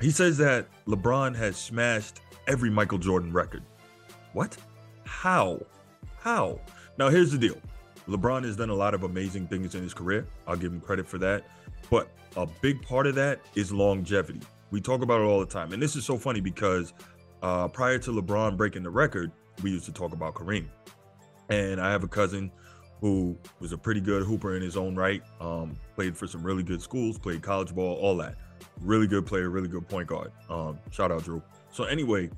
he 0.01 0.11
says 0.11 0.37
that 0.37 0.67
lebron 0.85 1.35
has 1.35 1.55
smashed 1.55 2.21
every 2.47 2.69
michael 2.69 2.97
jordan 2.97 3.31
record 3.31 3.63
what 4.33 4.57
how 5.05 5.59
how 6.21 6.59
now 6.97 7.09
here's 7.09 7.31
the 7.31 7.37
deal 7.37 7.57
LeBron 8.07 8.43
has 8.43 8.55
done 8.55 8.69
a 8.69 8.75
lot 8.75 8.93
of 8.93 9.03
amazing 9.03 9.47
things 9.47 9.75
in 9.75 9.83
his 9.83 9.93
career. 9.93 10.25
I'll 10.47 10.55
give 10.55 10.71
him 10.71 10.81
credit 10.81 11.07
for 11.07 11.17
that. 11.19 11.43
But 11.89 12.09
a 12.35 12.45
big 12.45 12.81
part 12.81 13.07
of 13.07 13.15
that 13.15 13.41
is 13.55 13.71
longevity. 13.71 14.41
We 14.71 14.81
talk 14.81 15.01
about 15.01 15.21
it 15.21 15.25
all 15.25 15.39
the 15.39 15.45
time. 15.45 15.73
And 15.73 15.81
this 15.81 15.95
is 15.95 16.05
so 16.05 16.17
funny 16.17 16.41
because 16.41 16.93
uh, 17.41 17.67
prior 17.67 17.97
to 17.99 18.11
LeBron 18.11 18.57
breaking 18.57 18.83
the 18.83 18.89
record, 18.89 19.31
we 19.61 19.71
used 19.71 19.85
to 19.85 19.91
talk 19.91 20.13
about 20.13 20.33
Kareem. 20.33 20.67
And 21.49 21.81
I 21.81 21.91
have 21.91 22.03
a 22.03 22.07
cousin 22.07 22.51
who 23.01 23.37
was 23.59 23.71
a 23.71 23.77
pretty 23.77 23.99
good 23.99 24.23
hooper 24.23 24.55
in 24.55 24.61
his 24.61 24.77
own 24.77 24.95
right, 24.95 25.23
um, 25.39 25.75
played 25.95 26.15
for 26.15 26.27
some 26.27 26.43
really 26.43 26.63
good 26.63 26.81
schools, 26.81 27.17
played 27.17 27.41
college 27.41 27.73
ball, 27.73 27.95
all 27.95 28.15
that. 28.17 28.35
Really 28.79 29.07
good 29.07 29.25
player, 29.25 29.49
really 29.49 29.67
good 29.67 29.87
point 29.89 30.07
guard. 30.07 30.31
Um, 30.49 30.79
shout 30.91 31.11
out, 31.11 31.23
Drew. 31.23 31.41
So, 31.71 31.85
anyway, 31.85 32.29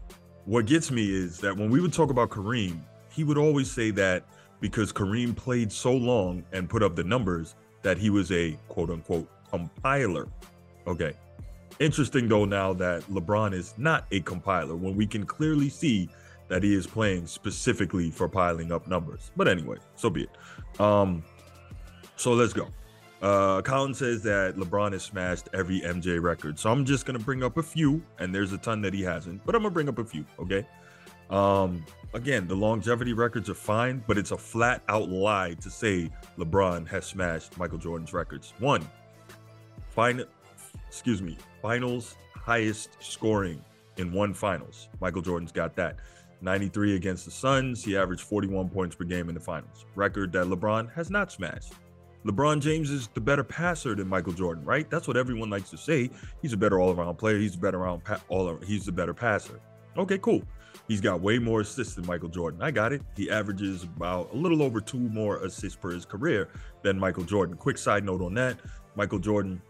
what 0.46 0.66
gets 0.66 0.90
me 0.90 1.14
is 1.14 1.38
that 1.40 1.56
when 1.56 1.70
we 1.70 1.82
would 1.82 1.94
talk 1.94 2.10
about 2.10 2.30
Kareem, 2.30 2.80
he 3.14 3.24
would 3.24 3.38
always 3.38 3.72
say 3.72 3.92
that 3.92 4.26
because 4.60 4.92
Kareem 4.92 5.36
played 5.36 5.72
so 5.72 5.94
long 5.94 6.44
and 6.52 6.70
put 6.70 6.82
up 6.82 6.96
the 6.96 7.04
numbers 7.04 7.56
that 7.82 7.98
he 7.98 8.10
was 8.10 8.32
a 8.32 8.58
quote 8.70 8.90
unquote 8.90 9.30
compiler. 9.50 10.28
Okay. 10.88 11.14
Interesting 11.80 12.28
though 12.28 12.46
now 12.46 12.74
that 12.74 13.04
LeBron 13.04 13.54
is 13.54 13.74
not 13.78 14.06
a 14.12 14.22
compiler 14.22 14.76
when 14.76 14.96
we 14.96 15.06
can 15.06 15.26
clearly 15.26 15.70
see 15.70 16.10
that 16.48 16.64
he 16.64 16.74
is 16.74 16.88
playing 16.88 17.28
specifically 17.28 18.10
for 18.10 18.28
piling 18.28 18.72
up 18.72 18.88
numbers. 18.88 19.32
But 19.36 19.48
anyway, 19.48 19.78
so 19.96 20.10
be 20.10 20.24
it. 20.24 20.82
Um 20.82 21.24
so 22.16 22.34
let's 22.34 22.54
go. 22.54 22.68
Uh 23.22 23.62
Colin 23.62 23.94
says 23.94 24.24
that 24.24 24.56
LeBron 24.56 24.94
has 24.94 25.04
smashed 25.04 25.50
every 25.54 25.82
MJ 25.82 26.22
record. 26.22 26.58
So 26.58 26.72
I'm 26.72 26.86
just 26.86 27.06
gonna 27.06 27.20
bring 27.20 27.44
up 27.44 27.58
a 27.58 27.64
few, 27.64 28.02
and 28.20 28.34
there's 28.34 28.54
a 28.54 28.58
ton 28.58 28.82
that 28.82 28.94
he 28.94 29.02
hasn't, 29.02 29.46
but 29.46 29.56
I'm 29.56 29.62
gonna 29.62 29.74
bring 29.74 29.90
up 29.90 30.00
a 30.00 30.06
few, 30.06 30.26
okay? 30.40 30.66
Um 31.34 31.84
again, 32.14 32.48
the 32.48 32.56
longevity 32.56 33.14
records 33.14 33.50
are 33.50 33.56
fine, 33.56 34.04
but 34.08 34.18
it's 34.18 34.32
a 34.32 34.38
flat 34.38 34.84
out 34.88 35.10
lie 35.10 35.56
to 35.56 35.70
say 35.70 36.10
LeBron 36.38 36.88
has 36.88 37.06
smashed 37.06 37.58
Michael 37.58 37.80
Jordan's 37.80 38.14
records. 38.14 38.54
One, 38.60 38.88
final, 39.90 40.26
excuse 40.88 41.22
me, 41.22 41.38
finals 41.62 42.16
highest 42.36 42.98
scoring 43.00 43.64
in 43.98 44.12
one 44.12 44.34
finals. 44.34 44.90
Michael 45.00 45.22
Jordan's 45.22 45.52
got 45.52 45.76
that. 45.76 45.98
93 46.42 46.96
against 46.96 47.24
the 47.26 47.32
Suns. 47.32 47.84
He 47.84 47.96
averaged 47.96 48.24
41 48.24 48.70
points 48.70 48.96
per 48.96 49.06
game 49.06 49.30
in 49.30 49.36
the 49.36 49.42
finals. 49.42 49.86
Record 49.96 50.34
that 50.34 50.48
LeBron 50.48 50.92
has 50.94 51.10
not 51.10 51.32
smashed. 51.32 51.74
LeBron 52.26 52.60
James 52.62 52.90
is 52.90 53.08
the 53.14 53.22
better 53.22 53.44
passer 53.44 53.96
than 53.96 54.08
Michael 54.08 54.34
Jordan, 54.34 54.64
right? 54.66 54.90
That's 54.90 55.08
what 55.08 55.16
everyone 55.18 55.50
likes 55.50 55.70
to 55.70 55.78
say. 55.78 56.10
He's 56.42 56.54
a 56.54 56.58
better 56.58 56.80
all-around 56.80 57.16
player. 57.16 57.38
He's 57.38 57.56
a 57.56 57.60
better 57.60 57.80
around 57.80 58.04
pa- 58.04 58.22
all. 58.28 58.58
He's 58.66 58.86
the 58.86 58.92
better 58.92 59.14
passer. 59.14 59.60
Okay, 59.98 60.18
cool. 60.18 60.42
He's 60.88 61.02
got 61.02 61.22
way 61.22 61.40
more 61.40 61.62
assists 61.62 61.96
than 61.96 62.06
Michael 62.06 62.30
Jordan. 62.30 62.62
I 62.62 62.72
got 62.72 62.92
it. 62.92 63.02
He 63.16 63.32
averages 63.32 63.84
about 63.84 64.34
a 64.34 64.36
little 64.36 64.62
over 64.62 64.82
two 64.82 65.00
more 65.00 65.38
assists 65.38 65.78
per 65.78 65.92
his 65.92 66.06
career 66.06 66.50
than 66.82 67.00
Michael 67.00 67.24
Jordan. 67.24 67.56
Quick 67.56 67.78
side 67.78 68.04
note 68.04 68.22
on 68.22 68.34
that 68.34 68.58
Michael 68.96 69.20
Jordan 69.20 69.62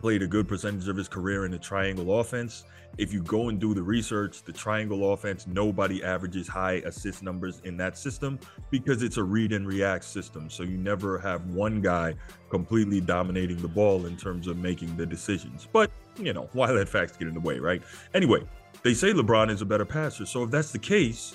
played 0.00 0.22
a 0.22 0.26
good 0.26 0.46
percentage 0.46 0.86
of 0.86 0.96
his 0.96 1.08
career 1.08 1.46
in 1.46 1.50
the 1.50 1.58
triangle 1.58 2.20
offense. 2.20 2.64
If 2.98 3.12
you 3.12 3.22
go 3.22 3.48
and 3.48 3.58
do 3.58 3.72
the 3.72 3.82
research, 3.82 4.42
the 4.42 4.52
triangle 4.52 5.12
offense, 5.12 5.46
nobody 5.46 6.04
averages 6.04 6.46
high 6.46 6.82
assist 6.84 7.22
numbers 7.22 7.60
in 7.64 7.76
that 7.78 7.96
system 7.96 8.38
because 8.70 9.02
it's 9.02 9.16
a 9.16 9.24
read 9.24 9.52
and 9.52 9.66
react 9.66 10.04
system. 10.04 10.50
So 10.50 10.62
you 10.62 10.76
never 10.76 11.18
have 11.18 11.46
one 11.46 11.80
guy 11.80 12.14
completely 12.50 13.00
dominating 13.00 13.56
the 13.62 13.68
ball 13.68 14.04
in 14.04 14.16
terms 14.16 14.46
of 14.46 14.58
making 14.58 14.94
the 14.96 15.06
decisions. 15.06 15.66
But, 15.72 15.90
you 16.18 16.34
know, 16.34 16.50
why 16.52 16.70
let 16.70 16.88
facts 16.88 17.16
get 17.16 17.26
in 17.26 17.34
the 17.34 17.40
way, 17.40 17.58
right? 17.58 17.82
Anyway, 18.12 18.42
they 18.84 18.94
say 18.94 19.12
LeBron 19.12 19.50
is 19.50 19.62
a 19.62 19.64
better 19.64 19.86
passer. 19.86 20.26
So 20.26 20.44
if 20.44 20.50
that's 20.50 20.70
the 20.70 20.78
case, 20.78 21.34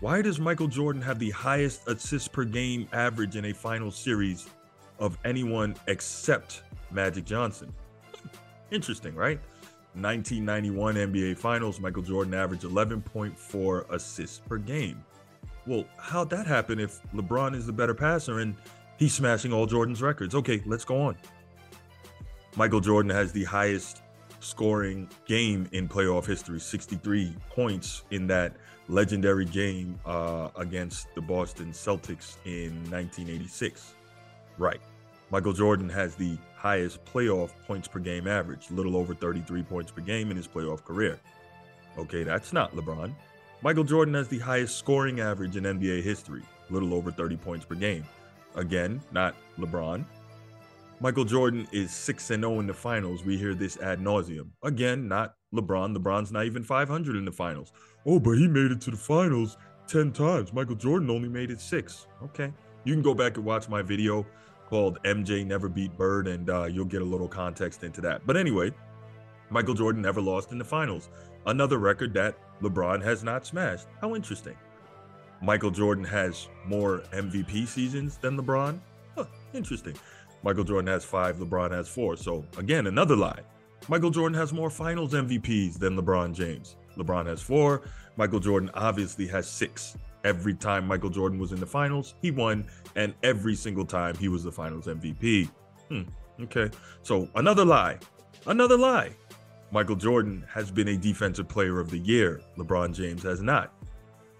why 0.00 0.20
does 0.20 0.40
Michael 0.40 0.66
Jordan 0.66 1.00
have 1.00 1.20
the 1.20 1.30
highest 1.30 1.86
assists 1.88 2.26
per 2.26 2.44
game 2.44 2.88
average 2.92 3.36
in 3.36 3.46
a 3.46 3.54
final 3.54 3.92
series 3.92 4.48
of 4.98 5.16
anyone 5.24 5.76
except 5.86 6.64
Magic 6.90 7.24
Johnson? 7.24 7.72
Interesting, 8.72 9.14
right? 9.14 9.38
1991 9.94 10.96
NBA 10.96 11.38
Finals, 11.38 11.78
Michael 11.78 12.02
Jordan 12.02 12.34
averaged 12.34 12.64
11.4 12.64 13.90
assists 13.90 14.38
per 14.40 14.58
game. 14.58 15.04
well, 15.66 15.84
how'd 15.98 16.30
that 16.30 16.46
happen 16.46 16.80
if 16.80 17.00
LeBron 17.12 17.54
is 17.54 17.66
the 17.66 17.72
better 17.72 17.94
passer 17.94 18.40
and 18.40 18.56
he's 18.96 19.14
smashing 19.14 19.52
all 19.52 19.66
Jordan's 19.66 20.02
records? 20.02 20.34
Okay, 20.34 20.60
let's 20.66 20.84
go 20.84 21.00
on. 21.00 21.16
Michael 22.56 22.80
Jordan 22.80 23.10
has 23.10 23.30
the 23.30 23.44
highest 23.44 24.01
scoring 24.42 25.08
game 25.26 25.68
in 25.72 25.88
playoff 25.88 26.26
history 26.26 26.60
63 26.60 27.34
points 27.50 28.04
in 28.10 28.26
that 28.26 28.54
legendary 28.88 29.44
game 29.44 29.98
uh, 30.04 30.48
against 30.56 31.14
the 31.14 31.20
Boston 31.20 31.72
Celtics 31.72 32.36
in 32.44 32.72
1986. 32.90 33.94
Right. 34.58 34.80
Michael 35.30 35.52
Jordan 35.52 35.88
has 35.88 36.14
the 36.14 36.36
highest 36.54 37.04
playoff 37.04 37.52
points 37.66 37.88
per 37.88 37.98
game 37.98 38.26
average, 38.26 38.70
little 38.70 38.96
over 38.96 39.14
33 39.14 39.62
points 39.62 39.90
per 39.90 40.02
game 40.02 40.30
in 40.30 40.36
his 40.36 40.46
playoff 40.46 40.84
career. 40.84 41.18
Okay, 41.96 42.22
that's 42.22 42.52
not 42.52 42.74
LeBron. 42.74 43.14
Michael 43.62 43.84
Jordan 43.84 44.14
has 44.14 44.28
the 44.28 44.38
highest 44.38 44.76
scoring 44.76 45.20
average 45.20 45.56
in 45.56 45.64
NBA 45.64 46.02
history, 46.02 46.42
little 46.68 46.92
over 46.92 47.10
30 47.10 47.36
points 47.36 47.64
per 47.64 47.76
game. 47.76 48.04
Again, 48.56 49.00
not 49.12 49.34
LeBron. 49.58 50.04
Michael 51.02 51.24
Jordan 51.24 51.66
is 51.72 51.90
6 51.90 52.30
and 52.30 52.44
0 52.44 52.60
in 52.60 52.68
the 52.68 52.72
finals. 52.72 53.24
We 53.24 53.36
hear 53.36 53.54
this 53.54 53.76
ad 53.78 53.98
nauseum. 53.98 54.50
Again, 54.62 55.08
not 55.08 55.34
LeBron. 55.52 55.96
LeBron's 55.96 56.30
not 56.30 56.46
even 56.46 56.62
500 56.62 57.16
in 57.16 57.24
the 57.24 57.32
finals. 57.32 57.72
Oh, 58.06 58.20
but 58.20 58.38
he 58.38 58.46
made 58.46 58.70
it 58.70 58.80
to 58.82 58.92
the 58.92 58.96
finals 58.96 59.56
10 59.88 60.12
times. 60.12 60.52
Michael 60.52 60.76
Jordan 60.76 61.10
only 61.10 61.28
made 61.28 61.50
it 61.50 61.60
six. 61.60 62.06
Okay. 62.22 62.52
You 62.84 62.94
can 62.94 63.02
go 63.02 63.14
back 63.14 63.36
and 63.36 63.44
watch 63.44 63.68
my 63.68 63.82
video 63.82 64.24
called 64.68 65.02
MJ 65.02 65.44
Never 65.44 65.68
Beat 65.68 65.98
Bird, 65.98 66.28
and 66.28 66.48
uh, 66.48 66.66
you'll 66.66 66.84
get 66.84 67.02
a 67.02 67.04
little 67.04 67.26
context 67.26 67.82
into 67.82 68.00
that. 68.02 68.24
But 68.24 68.36
anyway, 68.36 68.70
Michael 69.50 69.74
Jordan 69.74 70.02
never 70.02 70.20
lost 70.20 70.52
in 70.52 70.58
the 70.58 70.64
finals. 70.64 71.08
Another 71.46 71.78
record 71.78 72.14
that 72.14 72.38
LeBron 72.62 73.02
has 73.02 73.24
not 73.24 73.44
smashed. 73.44 73.88
How 74.00 74.14
interesting. 74.14 74.54
Michael 75.42 75.72
Jordan 75.72 76.04
has 76.04 76.48
more 76.64 77.02
MVP 77.12 77.66
seasons 77.66 78.18
than 78.18 78.40
LeBron. 78.40 78.78
Huh, 79.16 79.24
interesting. 79.52 79.96
Michael 80.42 80.64
Jordan 80.64 80.88
has 80.88 81.04
five, 81.04 81.36
LeBron 81.36 81.70
has 81.70 81.88
four. 81.88 82.16
So, 82.16 82.44
again, 82.56 82.86
another 82.86 83.16
lie. 83.16 83.40
Michael 83.88 84.10
Jordan 84.10 84.38
has 84.38 84.52
more 84.52 84.70
finals 84.70 85.12
MVPs 85.12 85.78
than 85.78 85.96
LeBron 85.96 86.34
James. 86.34 86.76
LeBron 86.96 87.26
has 87.26 87.40
four. 87.40 87.82
Michael 88.16 88.40
Jordan 88.40 88.70
obviously 88.74 89.26
has 89.28 89.48
six. 89.48 89.96
Every 90.24 90.54
time 90.54 90.86
Michael 90.86 91.10
Jordan 91.10 91.38
was 91.38 91.52
in 91.52 91.58
the 91.58 91.66
finals, 91.66 92.14
he 92.22 92.30
won, 92.30 92.68
and 92.94 93.14
every 93.22 93.56
single 93.56 93.84
time 93.84 94.16
he 94.16 94.28
was 94.28 94.44
the 94.44 94.52
finals 94.52 94.86
MVP. 94.86 95.50
Hmm, 95.88 96.02
okay. 96.42 96.70
So 97.02 97.28
another 97.34 97.64
lie. 97.64 97.98
Another 98.46 98.76
lie. 98.76 99.10
Michael 99.72 99.96
Jordan 99.96 100.44
has 100.48 100.70
been 100.70 100.88
a 100.88 100.96
defensive 100.96 101.48
player 101.48 101.80
of 101.80 101.90
the 101.90 101.98
year. 101.98 102.40
LeBron 102.58 102.94
James 102.94 103.22
has 103.22 103.42
not. 103.42 103.72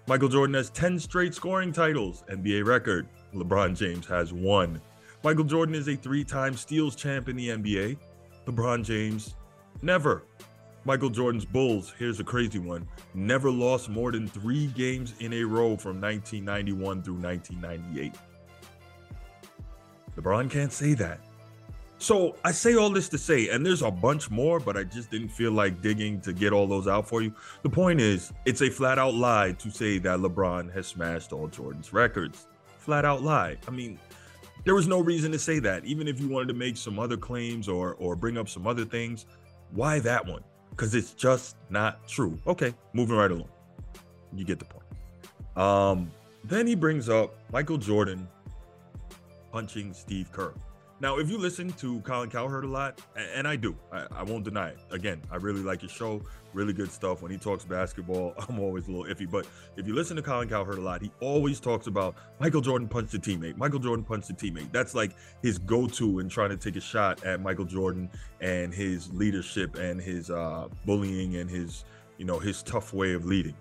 Michael 0.07 0.29
Jordan 0.29 0.53
has 0.53 0.69
10 0.69 0.99
straight 0.99 1.33
scoring 1.33 1.73
titles, 1.73 2.23
NBA 2.29 2.65
record. 2.65 3.07
LeBron 3.33 3.75
James 3.75 4.05
has 4.05 4.31
one. 4.31 4.79
Michael 5.23 5.45
Jordan 5.45 5.73
is 5.73 5.87
a 5.87 5.95
three 5.95 6.25
time 6.25 6.55
steals 6.57 6.95
champ 6.95 7.29
in 7.29 7.37
the 7.37 7.47
NBA. 7.49 7.97
LeBron 8.45 8.83
James, 8.83 9.35
never. 9.81 10.23
Michael 10.83 11.09
Jordan's 11.09 11.45
Bulls, 11.45 11.93
here's 11.97 12.19
a 12.19 12.25
crazy 12.25 12.59
one, 12.59 12.85
never 13.13 13.49
lost 13.49 13.87
more 13.87 14.11
than 14.11 14.27
three 14.27 14.67
games 14.67 15.13
in 15.21 15.31
a 15.31 15.43
row 15.43 15.77
from 15.77 16.01
1991 16.01 17.03
through 17.03 17.13
1998. 17.13 18.13
LeBron 20.17 20.51
can't 20.51 20.73
say 20.73 20.93
that. 20.95 21.21
So 21.99 22.35
I 22.43 22.51
say 22.51 22.75
all 22.75 22.89
this 22.89 23.07
to 23.09 23.17
say, 23.17 23.47
and 23.47 23.65
there's 23.65 23.81
a 23.81 23.89
bunch 23.89 24.29
more, 24.29 24.59
but 24.59 24.75
I 24.75 24.83
just 24.83 25.09
didn't 25.09 25.29
feel 25.29 25.53
like 25.53 25.81
digging 25.81 26.19
to 26.19 26.33
get 26.33 26.51
all 26.51 26.67
those 26.67 26.85
out 26.85 27.07
for 27.07 27.21
you. 27.21 27.33
The 27.61 27.69
point 27.69 28.01
is, 28.01 28.33
it's 28.43 28.61
a 28.61 28.69
flat 28.69 28.99
out 28.99 29.13
lie 29.13 29.53
to 29.53 29.71
say 29.71 29.99
that 29.99 30.19
LeBron 30.19 30.73
has 30.73 30.85
smashed 30.85 31.31
all 31.31 31.47
Jordan's 31.47 31.93
records. 31.93 32.47
Flat 32.77 33.05
out 33.05 33.23
lie. 33.23 33.55
I 33.69 33.71
mean, 33.71 33.97
there 34.65 34.75
was 34.75 34.87
no 34.87 34.99
reason 34.99 35.31
to 35.31 35.39
say 35.39 35.59
that. 35.59 35.85
Even 35.85 36.07
if 36.07 36.19
you 36.19 36.27
wanted 36.29 36.47
to 36.49 36.53
make 36.53 36.77
some 36.77 36.99
other 36.99 37.17
claims 37.17 37.67
or 37.67 37.95
or 37.95 38.15
bring 38.15 38.37
up 38.37 38.47
some 38.49 38.67
other 38.67 38.85
things, 38.85 39.25
why 39.71 39.99
that 39.99 40.25
one? 40.25 40.43
because 40.75 40.95
it's 40.95 41.13
just 41.13 41.55
not 41.69 42.07
true. 42.07 42.37
Okay, 42.47 42.73
moving 42.93 43.15
right 43.15 43.29
along. 43.29 43.49
You 44.35 44.43
get 44.43 44.59
the 44.59 44.65
point. 44.65 44.85
Um, 45.55 46.11
then 46.43 46.65
he 46.65 46.75
brings 46.75 47.09
up 47.09 47.35
Michael 47.51 47.77
Jordan 47.77 48.27
punching 49.51 49.93
Steve 49.93 50.31
Kerr. 50.31 50.53
Now, 51.03 51.17
if 51.17 51.29
you 51.29 51.37
listen 51.37 51.69
to 51.73 51.99
Colin 51.99 52.29
Cowherd 52.29 52.63
a 52.63 52.67
lot, 52.67 53.01
and 53.35 53.45
I 53.45 53.57
do, 53.57 53.75
I, 53.91 54.07
I, 54.15 54.23
won't 54.23 54.45
deny 54.45 54.69
it. 54.69 54.77
Again, 54.89 55.21
I 55.29 55.35
really 55.35 55.59
like 55.59 55.81
his 55.81 55.91
show, 55.91 56.21
really 56.53 56.71
good 56.71 56.89
stuff. 56.89 57.21
When 57.21 57.29
he 57.29 57.37
talks 57.37 57.65
basketball, 57.65 58.33
I'm 58.47 58.57
always 58.57 58.87
a 58.87 58.91
little 58.91 59.13
iffy. 59.13 59.29
But 59.29 59.45
if 59.75 59.85
you 59.85 59.95
listen 59.95 60.15
to 60.15 60.21
Colin 60.21 60.47
Cowherd 60.47 60.77
a 60.77 60.81
lot, 60.81 61.01
he 61.01 61.11
always 61.19 61.59
talks 61.59 61.87
about 61.87 62.15
Michael 62.39 62.61
Jordan 62.61 62.87
punched 62.87 63.13
a 63.15 63.19
teammate. 63.19 63.57
Michael 63.57 63.79
Jordan 63.79 64.05
punched 64.05 64.29
a 64.29 64.33
teammate. 64.33 64.71
That's 64.71 64.95
like 64.95 65.11
his 65.41 65.57
go-to 65.57 66.19
in 66.19 66.29
trying 66.29 66.51
to 66.51 66.55
take 66.57 66.77
a 66.77 66.81
shot 66.81 67.21
at 67.25 67.41
Michael 67.41 67.65
Jordan 67.65 68.09
and 68.39 68.73
his 68.73 69.11
leadership 69.11 69.75
and 69.75 69.99
his 69.99 70.29
uh, 70.31 70.69
bullying 70.85 71.35
and 71.35 71.49
his, 71.49 71.83
you 72.17 72.23
know, 72.23 72.39
his 72.39 72.63
tough 72.63 72.93
way 72.93 73.11
of 73.11 73.25
leading. 73.25 73.57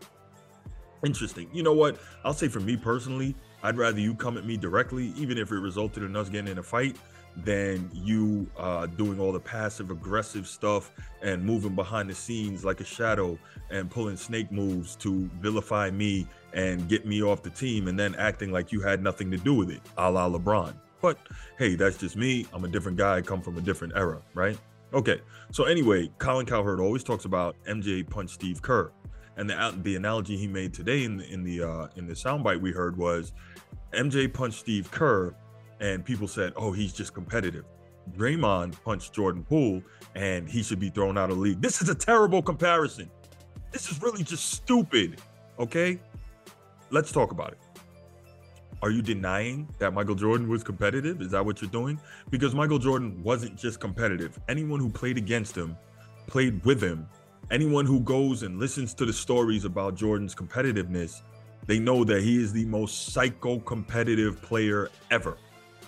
Interesting. 1.05 1.51
You 1.53 1.65
know 1.65 1.75
what? 1.75 1.99
I'll 2.25 2.35
say 2.35 2.47
for 2.47 2.61
me 2.61 2.77
personally, 2.77 3.35
I'd 3.65 3.77
rather 3.77 3.99
you 3.99 4.15
come 4.15 4.39
at 4.39 4.47
me 4.47 4.57
directly, 4.57 5.13
even 5.17 5.39
if 5.39 5.51
it 5.51 5.59
resulted 5.59 6.05
in 6.05 6.15
us 6.15 6.29
getting 6.29 6.53
in 6.53 6.59
a 6.59 6.63
fight 6.63 6.97
than 7.37 7.89
you 7.93 8.47
uh, 8.59 8.87
doing 8.87 9.19
all 9.19 9.33
the 9.33 9.41
passive 9.41 9.91
aggressive 9.91 10.47
stuff 10.47 10.93
and 11.23 11.45
moving 11.45 11.75
behind 11.75 12.11
the 12.11 12.15
scenes 12.15 12.65
like 12.65 12.81
a 12.81 12.85
shadow 12.85 13.39
and 13.71 13.91
pulling 13.91 14.17
snake 14.17 14.53
moves 14.53 14.97
to 14.97 15.29
vilify 15.41 15.91
me 15.91 16.27
and 16.53 16.89
get 16.89 17.07
me 17.07 17.23
off 17.23 17.43
the 17.43 17.51
team 17.51 17.89
and 17.89 17.99
then 17.99 18.15
acting 18.17 18.53
like 18.53 18.73
you 18.73 18.81
had 18.81 19.03
nothing 19.03 19.31
to 19.31 19.39
do 19.39 19.55
with 19.55 19.71
it, 19.71 19.81
a 19.97 20.11
la 20.11 20.29
LeBron. 20.29 20.75
But 21.01 21.19
hey, 21.59 21.75
that's 21.75 21.97
just 21.97 22.17
me. 22.17 22.47
I'm 22.53 22.65
a 22.65 22.69
different 22.69 22.97
guy, 22.97 23.17
I 23.17 23.21
come 23.23 23.41
from 23.41 23.59
a 23.59 23.61
different 23.61 23.95
era, 23.97 24.21
right? 24.35 24.57
Okay. 24.95 25.21
So 25.51 25.65
anyway, 25.65 26.11
Colin 26.19 26.47
Cowherd 26.47 26.81
always 26.81 27.03
talks 27.03 27.25
about 27.25 27.57
MJ 27.67 28.09
punched 28.09 28.35
Steve 28.35 28.61
Kerr. 28.63 28.93
And 29.37 29.49
the 29.49 29.75
the 29.83 29.97
analogy 29.97 30.37
he 30.37 30.47
made 30.47 30.75
today 30.75 31.05
in 31.05 31.17
the 31.17 31.33
in 31.33 31.43
the 31.43 31.63
uh, 31.63 31.89
in 31.97 32.07
the 32.07 32.13
soundbite 32.13 32.61
we 32.61 32.71
heard 32.71 32.99
was 32.99 33.33
MJ 33.95 34.31
punched 34.31 34.61
Steve 34.61 34.91
Kerr 34.91 35.35
and 35.83 36.05
people 36.05 36.27
said, 36.29 36.55
"Oh, 36.57 36.73
he's 36.73 36.95
just 36.95 37.13
competitive." 37.13 37.65
Draymond 38.17 38.81
punched 38.85 39.13
Jordan 39.13 39.45
Poole, 39.45 39.83
and 40.15 40.49
he 40.49 40.63
should 40.63 40.81
be 40.81 40.89
thrown 40.89 41.19
out 41.19 41.31
of 41.31 41.37
the 41.37 41.43
league. 41.43 41.61
This 41.61 41.83
is 41.83 41.89
a 41.89 41.95
terrible 41.95 42.41
comparison. 42.41 43.11
This 43.73 43.91
is 43.91 44.01
really 44.01 44.23
just 44.23 44.51
stupid. 44.53 45.21
Okay, 45.59 46.01
let's 46.91 47.13
talk 47.13 47.33
about 47.33 47.53
it. 47.53 47.59
Are 48.81 48.91
you 48.91 49.03
denying 49.03 49.69
that 49.79 49.93
Michael 49.93 50.15
Jordan 50.17 50.49
was 50.49 50.65
competitive? 50.65 51.21
Is 51.21 51.31
that 51.31 51.45
what 51.45 51.61
you're 51.63 51.71
doing? 51.71 52.01
Because 52.31 52.55
Michael 52.55 52.79
Jordan 52.79 53.23
wasn't 53.23 53.57
just 53.57 53.79
competitive. 53.79 54.39
Anyone 54.49 54.81
who 54.81 54.91
played 54.91 55.19
against 55.19 55.57
him 55.57 55.77
played 56.27 56.65
with 56.65 56.83
him. 56.83 57.07
Anyone 57.51 57.87
who 57.87 58.01
goes 58.01 58.43
and 58.43 58.59
listens 58.59 58.95
to 58.95 59.05
the 59.05 59.13
stories 59.13 59.65
about 59.65 59.95
Jordan's 59.95 60.35
competitiveness, 60.35 61.23
they 61.67 61.79
know 61.79 62.03
that 62.05 62.23
he 62.23 62.43
is 62.43 62.53
the 62.53 62.65
most 62.65 63.13
psycho 63.13 63.59
competitive 63.61 64.41
player 64.43 64.91
ever 65.11 65.37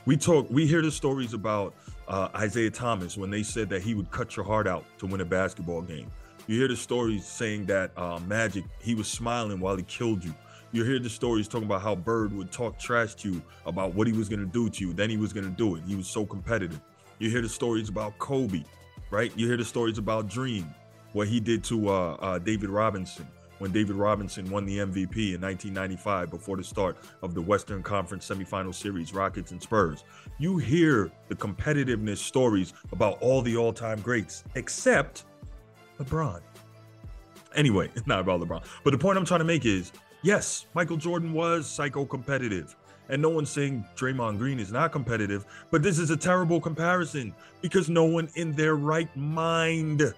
we 0.07 0.17
talk 0.17 0.47
we 0.51 0.67
hear 0.67 0.83
the 0.83 0.91
stories 0.91 1.33
about 1.33 1.75
uh, 2.09 2.29
Isiah 2.43 2.71
Thomas 2.71 3.17
when 3.17 3.31
they 3.31 3.43
said 3.43 3.69
that 3.71 3.83
he 3.83 3.95
would 3.95 4.11
cut 4.11 4.37
your 4.37 4.45
heart 4.45 4.67
out 4.67 4.85
to 4.99 5.07
win 5.07 5.21
a 5.21 5.25
basketball 5.25 5.83
game. 5.83 6.11
You 6.47 6.59
hear 6.59 6.69
the 6.69 6.77
stories 6.77 7.25
saying 7.25 7.67
that 7.67 7.91
uh, 7.97 8.21
Magic 8.27 8.65
he 8.81 8.95
was 8.95 9.09
smiling 9.09 9.61
while 9.61 9.77
he 9.77 9.83
killed 9.85 10.25
you. 10.25 10.35
You 10.73 10.85
hear 10.85 10.99
the 10.99 11.09
stories 11.09 11.49
talking 11.49 11.67
about 11.67 11.83
how 11.83 11.95
Bird 11.95 12.33
would 12.33 12.51
talk 12.51 12.79
trash 12.79 13.15
to 13.17 13.33
you 13.33 13.43
about 13.65 13.95
what 13.95 14.07
he 14.07 14.13
was 14.13 14.29
going 14.29 14.41
to 14.41 14.53
do 14.53 14.69
to 14.69 14.81
you. 14.85 14.93
Then 14.93 15.09
he 15.09 15.17
was 15.17 15.33
going 15.33 15.45
to 15.45 15.57
do 15.57 15.77
it. 15.77 15.83
He 15.87 15.95
was 15.95 16.09
so 16.09 16.27
competitive. 16.27 16.81
You 17.19 17.31
hear 17.31 17.43
the 17.43 17.49
stories 17.49 17.89
about 17.89 18.19
Kobe, 18.19 18.65
right? 19.11 19.33
You 19.37 19.47
hear 19.47 19.57
the 19.57 19.65
stories 19.65 19.99
about 19.99 20.29
Dream, 20.29 20.75
what 21.13 21.29
he 21.29 21.41
did 21.41 21.65
to 21.65 21.89
uh, 21.89 22.15
uh 22.15 22.39
David 22.39 22.71
Robinson 22.71 23.27
when 23.59 23.73
David 23.73 23.97
Robinson 23.97 24.51
won 24.51 24.65
the 24.65 24.79
MVP 24.79 25.35
in 25.35 25.41
1995 25.41 26.31
before 26.31 26.57
the 26.57 26.65
start 26.65 26.97
of 27.23 27.35
the 27.35 27.43
Western 27.43 27.83
Conference 27.83 28.29
semifinal 28.29 28.75
series, 28.75 29.13
Rockets 29.13 29.53
and 29.53 29.63
Spurs. 29.63 30.05
You 30.39 30.59
hear 30.59 31.11
the 31.29 31.35
competitiveness 31.35 32.19
stories 32.19 32.73
about 32.93 33.21
all 33.21 33.43
the 33.43 33.57
all 33.57 33.73
time 33.73 34.01
greats, 34.01 34.45
except 34.55 35.25
LeBron. 35.99 36.41
Anyway, 37.55 37.91
it's 37.95 38.07
not 38.07 38.21
about 38.21 38.41
LeBron. 38.41 38.65
But 38.83 38.91
the 38.91 38.99
point 38.99 39.19
I'm 39.19 39.25
trying 39.25 39.41
to 39.41 39.45
make 39.45 39.65
is 39.65 39.93
yes, 40.23 40.67
Michael 40.75 40.97
Jordan 40.97 41.33
was 41.33 41.67
psycho 41.67 42.05
competitive. 42.05 42.77
And 43.11 43.21
no 43.21 43.29
one's 43.29 43.51
saying 43.51 43.85
Draymond 43.97 44.39
Green 44.39 44.59
is 44.59 44.73
not 44.73 44.91
competitive, 44.91 45.45
but 45.71 45.83
this 45.83 45.99
is 45.99 46.09
a 46.09 46.17
terrible 46.17 46.59
comparison 46.59 47.35
because 47.61 47.91
no 47.91 48.05
one 48.05 48.31
in 48.35 48.53
their 48.53 48.77
right 48.77 49.15
mind 49.15 50.15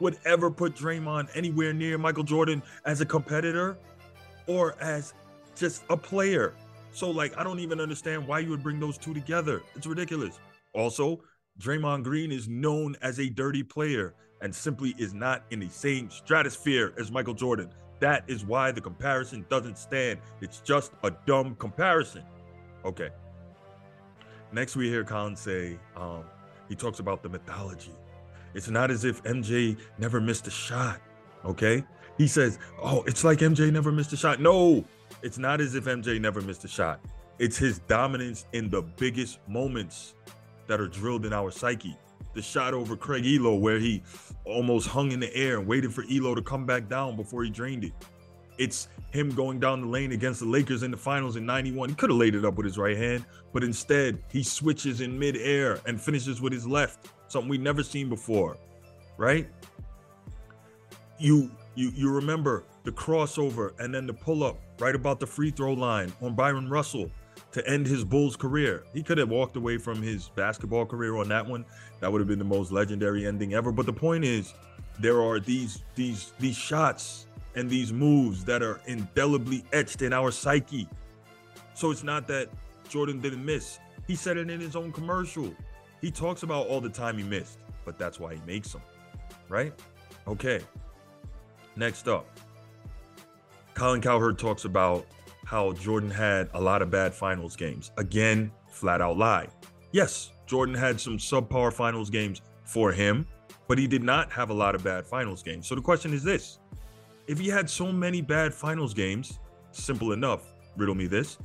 would 0.00 0.18
ever 0.24 0.50
put 0.50 0.74
Draymond 0.74 1.28
anywhere 1.34 1.72
near 1.72 1.98
Michael 1.98 2.24
Jordan 2.24 2.62
as 2.84 3.00
a 3.00 3.06
competitor 3.06 3.78
or 4.46 4.80
as 4.80 5.14
just 5.54 5.82
a 5.90 5.96
player. 5.96 6.54
So, 6.92 7.10
like, 7.10 7.36
I 7.38 7.44
don't 7.44 7.60
even 7.60 7.80
understand 7.80 8.26
why 8.26 8.40
you 8.40 8.50
would 8.50 8.62
bring 8.62 8.80
those 8.80 8.98
two 8.98 9.14
together. 9.14 9.62
It's 9.76 9.86
ridiculous. 9.86 10.40
Also, 10.74 11.20
Draymond 11.60 12.04
Green 12.04 12.32
is 12.32 12.48
known 12.48 12.96
as 13.02 13.20
a 13.20 13.28
dirty 13.28 13.62
player 13.62 14.14
and 14.40 14.54
simply 14.54 14.94
is 14.98 15.12
not 15.12 15.44
in 15.50 15.60
the 15.60 15.68
same 15.68 16.10
stratosphere 16.10 16.94
as 16.98 17.12
Michael 17.12 17.34
Jordan. 17.34 17.70
That 18.00 18.24
is 18.26 18.44
why 18.44 18.72
the 18.72 18.80
comparison 18.80 19.44
doesn't 19.50 19.76
stand. 19.76 20.20
It's 20.40 20.60
just 20.60 20.92
a 21.04 21.12
dumb 21.26 21.54
comparison. 21.56 22.24
Okay. 22.84 23.10
Next, 24.52 24.74
we 24.74 24.88
hear 24.88 25.04
Colin 25.04 25.36
say, 25.36 25.78
um, 25.94 26.24
he 26.68 26.74
talks 26.74 26.98
about 26.98 27.22
the 27.22 27.28
mythology. 27.28 27.92
It's 28.54 28.68
not 28.68 28.90
as 28.90 29.04
if 29.04 29.22
MJ 29.24 29.76
never 29.98 30.20
missed 30.20 30.46
a 30.46 30.50
shot. 30.50 31.00
Okay. 31.44 31.84
He 32.18 32.26
says, 32.26 32.58
Oh, 32.82 33.02
it's 33.04 33.24
like 33.24 33.38
MJ 33.38 33.72
never 33.72 33.92
missed 33.92 34.12
a 34.12 34.16
shot. 34.16 34.40
No, 34.40 34.84
it's 35.22 35.38
not 35.38 35.60
as 35.60 35.74
if 35.74 35.84
MJ 35.84 36.20
never 36.20 36.40
missed 36.40 36.64
a 36.64 36.68
shot. 36.68 37.00
It's 37.38 37.56
his 37.56 37.78
dominance 37.80 38.46
in 38.52 38.68
the 38.68 38.82
biggest 38.82 39.38
moments 39.48 40.14
that 40.66 40.80
are 40.80 40.88
drilled 40.88 41.24
in 41.24 41.32
our 41.32 41.50
psyche. 41.50 41.96
The 42.34 42.42
shot 42.42 42.74
over 42.74 42.96
Craig 42.96 43.24
Ehlo, 43.24 43.58
where 43.58 43.78
he 43.78 44.02
almost 44.44 44.86
hung 44.88 45.10
in 45.12 45.20
the 45.20 45.34
air 45.34 45.58
and 45.58 45.66
waited 45.66 45.92
for 45.92 46.04
Ehlo 46.04 46.34
to 46.34 46.42
come 46.42 46.66
back 46.66 46.88
down 46.88 47.16
before 47.16 47.42
he 47.42 47.50
drained 47.50 47.84
it. 47.84 47.92
It's 48.58 48.88
him 49.10 49.34
going 49.34 49.58
down 49.58 49.80
the 49.80 49.86
lane 49.86 50.12
against 50.12 50.40
the 50.40 50.46
Lakers 50.46 50.82
in 50.82 50.90
the 50.90 50.96
finals 50.96 51.36
in 51.36 51.46
91. 51.46 51.88
He 51.88 51.94
could 51.94 52.10
have 52.10 52.18
laid 52.18 52.34
it 52.34 52.44
up 52.44 52.54
with 52.56 52.66
his 52.66 52.76
right 52.76 52.96
hand, 52.96 53.24
but 53.54 53.64
instead 53.64 54.22
he 54.30 54.42
switches 54.42 55.00
in 55.00 55.18
midair 55.18 55.80
and 55.86 56.00
finishes 56.00 56.42
with 56.42 56.52
his 56.52 56.66
left, 56.66 57.08
something 57.30 57.48
we've 57.48 57.60
never 57.60 57.82
seen 57.82 58.08
before, 58.08 58.56
right? 59.16 59.48
You 61.18 61.50
you 61.74 61.92
you 61.94 62.10
remember 62.10 62.64
the 62.84 62.92
crossover 62.92 63.78
and 63.78 63.94
then 63.94 64.06
the 64.06 64.14
pull-up 64.14 64.58
right 64.78 64.94
about 64.94 65.20
the 65.20 65.26
free 65.26 65.50
throw 65.50 65.72
line 65.72 66.12
on 66.20 66.34
Bryon 66.34 66.68
Russell 66.68 67.10
to 67.52 67.66
end 67.68 67.86
his 67.86 68.04
Bulls 68.04 68.36
career. 68.36 68.84
He 68.92 69.02
could 69.02 69.18
have 69.18 69.28
walked 69.28 69.56
away 69.56 69.76
from 69.76 70.02
his 70.02 70.28
basketball 70.30 70.86
career 70.86 71.16
on 71.16 71.28
that 71.28 71.46
one. 71.46 71.64
That 72.00 72.10
would 72.10 72.20
have 72.20 72.28
been 72.28 72.38
the 72.38 72.44
most 72.44 72.72
legendary 72.72 73.26
ending 73.26 73.54
ever. 73.54 73.72
But 73.72 73.86
the 73.86 73.92
point 73.92 74.24
is, 74.24 74.54
there 74.98 75.22
are 75.22 75.38
these 75.38 75.82
these 75.94 76.32
these 76.38 76.56
shots 76.56 77.26
and 77.54 77.68
these 77.68 77.92
moves 77.92 78.44
that 78.44 78.62
are 78.62 78.80
indelibly 78.86 79.64
etched 79.72 80.02
in 80.02 80.12
our 80.12 80.30
psyche. 80.30 80.88
So 81.74 81.90
it's 81.90 82.04
not 82.04 82.26
that 82.28 82.48
Jordan 82.88 83.20
didn't 83.20 83.44
miss. 83.44 83.78
He 84.06 84.16
said 84.16 84.36
it 84.36 84.50
in 84.50 84.60
his 84.60 84.76
own 84.76 84.92
commercial. 84.92 85.54
He 86.00 86.10
talks 86.10 86.42
about 86.42 86.66
all 86.66 86.80
the 86.80 86.88
time 86.88 87.18
he 87.18 87.24
missed, 87.24 87.58
but 87.84 87.98
that's 87.98 88.18
why 88.18 88.34
he 88.34 88.40
makes 88.46 88.72
them. 88.72 88.82
Right? 89.48 89.72
Okay. 90.26 90.60
Next 91.76 92.08
up, 92.08 92.26
Colin 93.74 94.00
Cowherd 94.00 94.38
talks 94.38 94.64
about 94.64 95.06
how 95.44 95.72
Jordan 95.72 96.10
had 96.10 96.50
a 96.54 96.60
lot 96.60 96.82
of 96.82 96.90
bad 96.90 97.14
finals 97.14 97.56
games. 97.56 97.90
Again, 97.96 98.52
flat 98.68 99.00
out 99.00 99.16
lie. 99.16 99.48
Yes, 99.92 100.32
Jordan 100.46 100.74
had 100.74 101.00
some 101.00 101.18
subpar 101.18 101.72
finals 101.72 102.10
games 102.10 102.42
for 102.64 102.92
him, 102.92 103.26
but 103.66 103.78
he 103.78 103.86
did 103.86 104.02
not 104.02 104.30
have 104.32 104.50
a 104.50 104.54
lot 104.54 104.74
of 104.74 104.84
bad 104.84 105.06
finals 105.06 105.42
games. 105.42 105.66
So 105.66 105.74
the 105.74 105.80
question 105.80 106.12
is 106.12 106.22
this 106.22 106.58
if 107.26 107.38
he 107.38 107.48
had 107.48 107.70
so 107.70 107.92
many 107.92 108.20
bad 108.20 108.52
finals 108.52 108.92
games, 108.92 109.38
simple 109.72 110.12
enough, 110.12 110.52
riddle 110.76 110.94
me 110.94 111.06
this. 111.06 111.38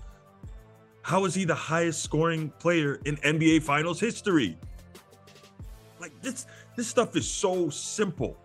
How 1.06 1.26
is 1.26 1.36
he 1.36 1.46
the 1.46 1.54
highest 1.54 2.02
scoring 2.02 2.50
player 2.58 3.00
in 3.06 3.18
NBA 3.18 3.62
finals 3.62 4.00
history? 4.00 4.58
Like 6.00 6.20
this 6.24 6.48
this 6.76 6.88
stuff 6.88 7.16
is 7.16 7.28
so 7.28 7.70
simple. 7.70 8.36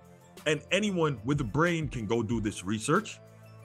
And 0.45 0.61
anyone 0.71 1.19
with 1.25 1.41
a 1.41 1.45
brain 1.45 1.89
can 1.89 2.05
go 2.05 2.23
do 2.23 2.39
this 2.39 2.63
research. 2.63 3.19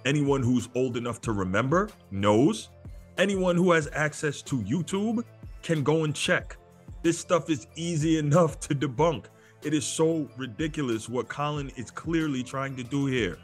Anyone 0.06 0.42
who's 0.42 0.70
old 0.76 0.96
enough 0.96 1.20
to 1.24 1.34
remember 1.34 1.90
knows. 2.10 2.70
Anyone 3.18 3.58
who 3.58 3.74
has 3.74 3.90
access 3.92 4.42
to 4.44 4.62
YouTube 4.62 5.26
can 5.62 5.84
go 5.84 6.06
and 6.06 6.16
check. 6.16 6.56
This 7.04 7.20
stuff 7.20 7.50
is 7.50 7.68
easy 7.76 8.18
enough 8.26 8.62
to 8.62 8.74
debunk. 8.74 9.26
It 9.62 9.74
is 9.74 9.86
so 9.86 10.30
ridiculous 10.38 11.10
what 11.10 11.28
Colin 11.28 11.70
is 11.76 11.92
clearly 11.92 12.44
trying 12.44 12.78
to 12.78 12.84
do 12.84 13.08
here. 13.08 13.40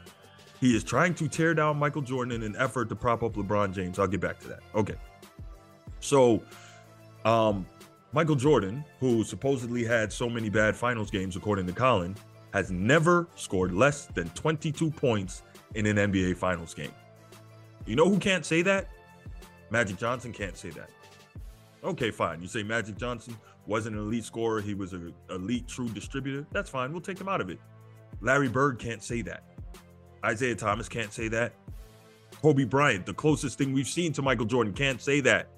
He 0.62 0.74
is 0.74 0.82
trying 0.82 1.14
to 1.16 1.28
tear 1.28 1.52
down 1.52 1.76
Michael 1.76 2.00
Jordan 2.00 2.32
in 2.36 2.42
an 2.42 2.56
effort 2.56 2.88
to 2.88 2.96
prop 2.96 3.22
up 3.22 3.34
LeBron 3.34 3.74
James. 3.74 3.98
I'll 3.98 4.06
get 4.06 4.22
back 4.22 4.40
to 4.40 4.48
that. 4.48 4.60
Okay. 4.74 4.94
So, 6.02 6.42
um, 7.24 7.64
Michael 8.12 8.34
Jordan, 8.34 8.84
who 8.98 9.24
supposedly 9.24 9.84
had 9.84 10.12
so 10.12 10.28
many 10.28 10.50
bad 10.50 10.76
finals 10.76 11.10
games, 11.10 11.36
according 11.36 11.66
to 11.68 11.72
Colin, 11.72 12.16
has 12.52 12.70
never 12.70 13.28
scored 13.36 13.72
less 13.72 14.06
than 14.06 14.28
22 14.30 14.90
points 14.90 15.42
in 15.74 15.86
an 15.86 15.96
NBA 15.96 16.36
finals 16.36 16.74
game. 16.74 16.92
You 17.86 17.96
know 17.96 18.08
who 18.08 18.18
can't 18.18 18.44
say 18.44 18.62
that? 18.62 18.88
Magic 19.70 19.96
Johnson 19.96 20.32
can't 20.32 20.56
say 20.56 20.70
that. 20.70 20.90
Okay, 21.82 22.10
fine. 22.10 22.42
You 22.42 22.48
say 22.48 22.62
Magic 22.62 22.96
Johnson 22.98 23.36
wasn't 23.66 23.96
an 23.96 24.02
elite 24.02 24.24
scorer, 24.24 24.60
he 24.60 24.74
was 24.74 24.92
an 24.92 25.14
elite 25.30 25.66
true 25.68 25.88
distributor. 25.88 26.44
That's 26.52 26.68
fine. 26.68 26.92
We'll 26.92 27.00
take 27.00 27.20
him 27.20 27.28
out 27.28 27.40
of 27.40 27.48
it. 27.48 27.58
Larry 28.20 28.48
Bird 28.48 28.78
can't 28.78 29.02
say 29.02 29.22
that. 29.22 29.44
Isiah 30.28 30.56
Thomas 30.56 30.88
can't 30.88 31.12
say 31.12 31.28
that. 31.28 31.52
Kobe 32.42 32.64
Bryant, 32.64 33.06
the 33.06 33.14
closest 33.14 33.56
thing 33.56 33.72
we've 33.72 33.88
seen 33.88 34.12
to 34.14 34.22
Michael 34.22 34.46
Jordan, 34.46 34.72
can't 34.72 35.00
say 35.00 35.20
that. 35.20 35.48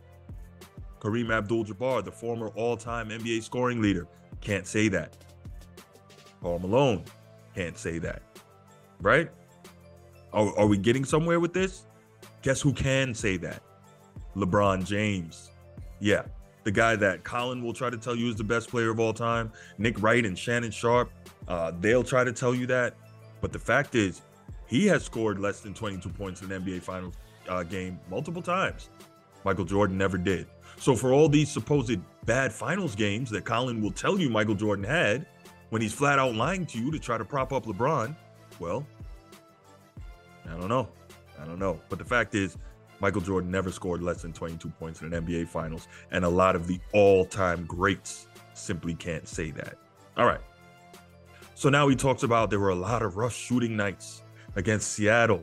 Kareem 1.04 1.30
Abdul 1.30 1.66
Jabbar, 1.66 2.02
the 2.02 2.10
former 2.10 2.48
all 2.54 2.78
time 2.78 3.10
NBA 3.10 3.42
scoring 3.42 3.82
leader, 3.82 4.08
can't 4.40 4.66
say 4.66 4.88
that. 4.88 5.16
Paul 6.40 6.60
Malone 6.60 7.04
can't 7.54 7.76
say 7.76 7.98
that. 7.98 8.22
Right? 9.02 9.30
Are, 10.32 10.58
are 10.58 10.66
we 10.66 10.78
getting 10.78 11.04
somewhere 11.04 11.40
with 11.40 11.52
this? 11.52 11.84
Guess 12.40 12.62
who 12.62 12.72
can 12.72 13.14
say 13.14 13.36
that? 13.36 13.62
LeBron 14.34 14.86
James. 14.86 15.50
Yeah, 16.00 16.22
the 16.64 16.72
guy 16.72 16.96
that 16.96 17.22
Colin 17.22 17.62
will 17.62 17.74
try 17.74 17.90
to 17.90 17.98
tell 17.98 18.16
you 18.16 18.30
is 18.30 18.36
the 18.36 18.44
best 18.44 18.70
player 18.70 18.90
of 18.90 18.98
all 18.98 19.12
time. 19.12 19.52
Nick 19.76 20.02
Wright 20.02 20.24
and 20.24 20.38
Shannon 20.38 20.70
Sharpe, 20.70 21.10
uh, 21.48 21.72
they'll 21.80 22.02
try 22.02 22.24
to 22.24 22.32
tell 22.32 22.54
you 22.54 22.66
that. 22.66 22.94
But 23.42 23.52
the 23.52 23.58
fact 23.58 23.94
is, 23.94 24.22
he 24.66 24.86
has 24.86 25.04
scored 25.04 25.38
less 25.38 25.60
than 25.60 25.74
22 25.74 26.08
points 26.08 26.40
in 26.40 26.50
an 26.50 26.62
NBA 26.62 26.82
Finals 26.82 27.14
uh, 27.48 27.62
game 27.62 28.00
multiple 28.10 28.42
times. 28.42 28.88
Michael 29.44 29.66
Jordan 29.66 29.98
never 29.98 30.16
did. 30.16 30.46
So 30.76 30.94
for 30.94 31.12
all 31.12 31.28
these 31.28 31.50
supposed 31.50 32.00
bad 32.26 32.52
finals 32.52 32.94
games 32.94 33.30
that 33.30 33.44
Colin 33.44 33.80
will 33.80 33.90
tell 33.90 34.18
you 34.18 34.28
Michael 34.28 34.54
Jordan 34.54 34.84
had, 34.84 35.26
when 35.70 35.82
he's 35.82 35.92
flat 35.92 36.18
out 36.18 36.34
lying 36.34 36.66
to 36.66 36.78
you 36.78 36.90
to 36.90 36.98
try 36.98 37.18
to 37.18 37.24
prop 37.24 37.52
up 37.52 37.66
LeBron, 37.66 38.14
well, 38.58 38.86
I 40.46 40.50
don't 40.50 40.68
know. 40.68 40.88
I 41.40 41.44
don't 41.44 41.58
know. 41.58 41.80
But 41.88 41.98
the 41.98 42.04
fact 42.04 42.34
is, 42.34 42.56
Michael 43.00 43.20
Jordan 43.20 43.50
never 43.50 43.70
scored 43.72 44.02
less 44.02 44.22
than 44.22 44.32
22 44.32 44.68
points 44.68 45.02
in 45.02 45.12
an 45.12 45.26
NBA 45.26 45.48
Finals, 45.48 45.88
and 46.10 46.24
a 46.24 46.28
lot 46.28 46.54
of 46.54 46.66
the 46.66 46.78
all-time 46.92 47.64
greats 47.66 48.28
simply 48.54 48.94
can't 48.94 49.26
say 49.26 49.50
that. 49.50 49.76
All 50.16 50.26
right. 50.26 50.40
So 51.54 51.68
now 51.68 51.88
he 51.88 51.96
talks 51.96 52.22
about 52.22 52.50
there 52.50 52.60
were 52.60 52.70
a 52.70 52.74
lot 52.74 53.02
of 53.02 53.16
rough 53.16 53.34
shooting 53.34 53.76
nights 53.76 54.22
against 54.56 54.92
Seattle 54.92 55.42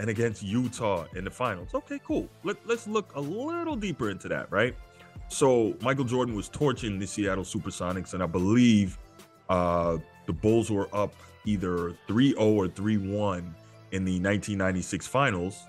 and 0.00 0.08
against 0.08 0.42
Utah 0.42 1.04
in 1.14 1.24
the 1.24 1.30
finals. 1.30 1.74
Okay, 1.74 2.00
cool. 2.04 2.26
Let, 2.42 2.56
let's 2.66 2.88
look 2.88 3.14
a 3.16 3.20
little 3.20 3.76
deeper 3.76 4.08
into 4.08 4.28
that, 4.28 4.50
right? 4.50 4.74
So 5.28 5.76
Michael 5.82 6.06
Jordan 6.06 6.34
was 6.34 6.48
torching 6.48 6.98
the 6.98 7.06
Seattle 7.06 7.44
Supersonics, 7.44 8.14
and 8.14 8.22
I 8.22 8.26
believe 8.26 8.98
uh, 9.50 9.98
the 10.26 10.32
Bulls 10.32 10.70
were 10.70 10.88
up 10.94 11.14
either 11.44 11.94
3 12.08 12.30
0 12.30 12.40
or 12.40 12.66
3 12.66 12.96
1 12.96 13.54
in 13.92 14.04
the 14.04 14.12
1996 14.12 15.06
finals 15.06 15.64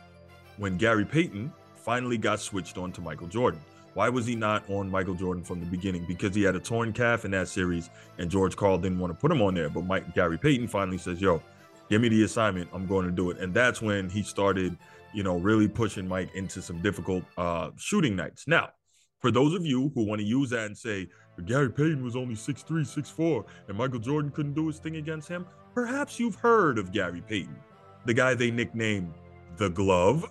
when 0.56 0.78
Gary 0.78 1.06
Payton 1.06 1.52
finally 1.76 2.18
got 2.18 2.40
switched 2.40 2.78
on 2.78 2.94
to 2.94 3.02
Michael 3.02 3.28
Jordan. 3.28 3.60
Why 3.96 4.08
was 4.08 4.26
he 4.26 4.36
not 4.36 4.64
on 4.70 4.90
Michael 4.90 5.16
Jordan 5.16 5.44
from 5.44 5.60
the 5.60 5.66
beginning? 5.66 6.06
Because 6.08 6.34
he 6.34 6.44
had 6.44 6.56
a 6.56 6.60
torn 6.60 6.94
calf 6.94 7.26
in 7.26 7.32
that 7.32 7.50
series, 7.50 7.90
and 8.18 8.32
George 8.32 8.56
Karl 8.56 8.78
didn't 8.78 9.00
want 9.00 9.12
to 9.12 9.20
put 9.20 9.30
him 9.30 9.42
on 9.42 9.56
there. 9.56 9.68
But 9.68 9.84
Mike 9.84 10.16
Gary 10.16 10.38
Payton 10.38 10.70
finally 10.70 10.98
says, 10.98 11.20
"Yo, 11.20 11.44
give 11.92 12.02
me 12.02 12.10
the 12.10 12.24
assignment. 12.24 12.68
I'm 12.74 12.88
going 12.88 13.06
to 13.06 13.12
do 13.12 13.30
it." 13.30 13.38
And 13.38 13.54
that's 13.54 13.82
when 13.82 14.10
he 14.10 14.24
started, 14.24 14.76
you 15.14 15.22
know, 15.22 15.38
really 15.38 15.68
pushing 15.68 16.08
Mike 16.08 16.34
into 16.34 16.62
some 16.64 16.82
difficult 16.82 17.24
uh, 17.38 17.70
shooting 17.78 18.16
nights. 18.16 18.48
Now, 18.48 18.70
for 19.20 19.30
those 19.30 19.54
of 19.54 19.64
you 19.64 19.92
who 19.94 20.04
want 20.04 20.20
to 20.20 20.26
use 20.26 20.50
that 20.50 20.66
and 20.66 20.76
say 20.76 21.08
Gary 21.46 21.72
Payton 21.72 22.04
was 22.04 22.16
only 22.16 22.36
6'3", 22.36 22.66
6'4", 22.66 23.46
and 23.68 23.78
Michael 23.78 24.00
Jordan 24.00 24.32
couldn't 24.32 24.54
do 24.54 24.66
his 24.66 24.80
thing 24.80 24.96
against 24.96 25.28
him, 25.28 25.46
perhaps 25.76 26.20
you've 26.20 26.36
heard 26.36 26.80
of 26.80 26.92
Gary 26.92 27.22
Payton, 27.22 27.56
the 28.06 28.14
guy 28.14 28.34
they 28.34 28.50
nicknamed 28.50 29.14
the 29.58 29.70
Glove 29.70 30.26